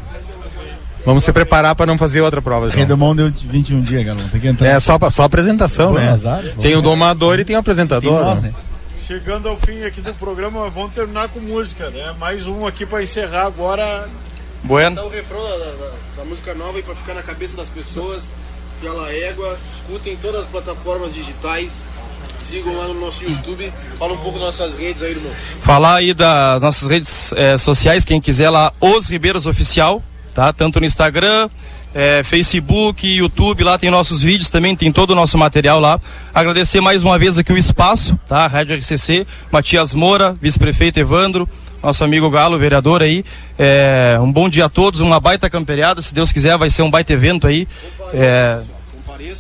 [1.06, 2.70] Vamos se preparar para não fazer outra prova.
[2.70, 4.28] Redomão deu 21 dias, galera.
[4.30, 4.68] Tem que entrar.
[4.68, 6.10] É só, só apresentação, né?
[6.10, 8.14] Azar, tem o domador e tem o apresentador.
[8.14, 8.54] Tem nós, né?
[8.96, 12.14] Chegando ao fim aqui do programa, vamos terminar com música, né?
[12.20, 14.08] Mais um aqui para encerrar agora.
[14.64, 14.98] Bueno.
[14.98, 18.32] Dá o refrão da, da, da música nova aí para ficar na cabeça das pessoas.
[18.82, 21.84] Pela Égua, escutem todas as plataformas digitais.
[22.44, 23.72] Sigam lá no nosso YouTube.
[23.98, 25.32] Fala um pouco das nossas redes aí, irmão.
[25.62, 30.02] Falar aí das nossas redes é, sociais, quem quiser lá, Os Ribeiros Oficial,
[30.34, 30.52] tá?
[30.52, 31.50] Tanto no Instagram,
[31.94, 36.00] é, Facebook, YouTube, lá tem nossos vídeos também, tem todo o nosso material lá.
[36.34, 38.48] Agradecer mais uma vez aqui o espaço, tá?
[38.48, 41.48] Rádio RCC, Matias Moura, vice-prefeito Evandro,
[41.82, 43.24] nosso amigo Galo, vereador aí.
[43.58, 46.92] É, um bom dia a todos, uma baita camperiada, se Deus quiser vai ser um
[46.92, 47.68] baita evento aí.
[48.14, 48.60] É,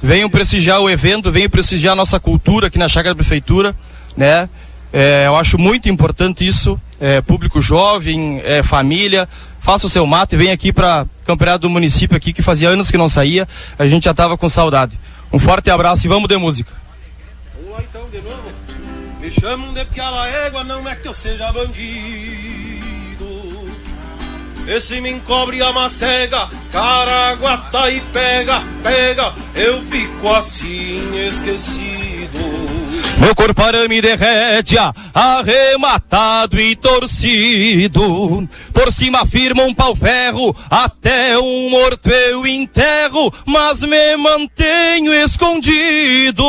[0.01, 3.75] venham prestigiar o evento, venham prestigiar a nossa cultura aqui na Chácara da Prefeitura,
[4.15, 4.49] né?
[4.91, 9.29] É, eu acho muito importante isso, é, público jovem, é, família,
[9.59, 12.89] faça o seu mato e venha aqui para campeonato do município aqui, que fazia anos
[12.89, 13.47] que não saía,
[13.77, 14.97] a gente já estava com saudade.
[15.31, 16.73] Um forte abraço e vamos de música.
[17.55, 18.58] Vamos lá então, de novo.
[19.19, 22.39] Me chamam de piala égua, não é que eu seja bandido.
[24.65, 32.39] Esse me encobre a macega, caraguata e pega, pega, eu fico assim esquecido.
[33.17, 38.47] Meu corpo arame de rédea, arrematado e torcido.
[38.71, 46.43] Por cima firma um pau-ferro, até um morto eu enterro, mas me mantenho escondido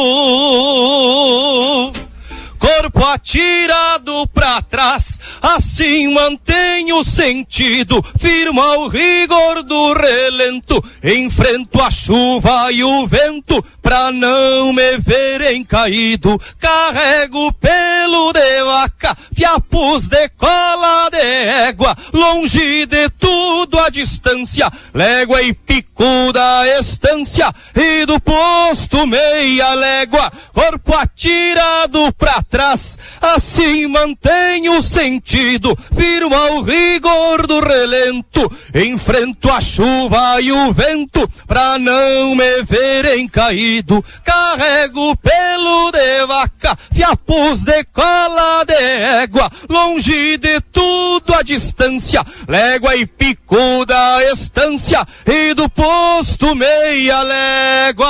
[2.60, 11.90] corpo atirado pra trás, assim mantenho o sentido, firma o rigor do relento, enfrento a
[11.90, 20.28] chuva e o vento, pra não me verem caído, carrego pelo de vaca, fiapos de
[20.30, 28.20] cola de égua, longe de tudo a distância, légua e pico da estância, e do
[28.20, 37.60] posto meia légua, corpo atirado pra trás, assim mantenho o sentido, firma o rigor do
[37.60, 46.26] relento, enfrento a chuva e o vento, pra não me verem caído, carrego pelo de
[46.26, 54.24] vaca, fiapos de cola de égua, longe de tudo a distância, légua e pico da
[54.32, 58.08] estância, e do posto meia légua.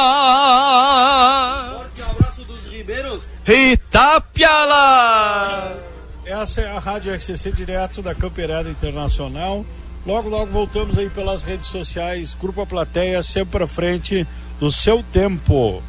[3.53, 4.71] Itapiala!
[6.25, 9.67] Essa é a Rádio RCC direto da Campeirada Internacional.
[10.07, 12.33] Logo, logo voltamos aí pelas redes sociais.
[12.33, 14.25] Grupo A Plateia, sempre à frente
[14.61, 15.83] do seu tempo.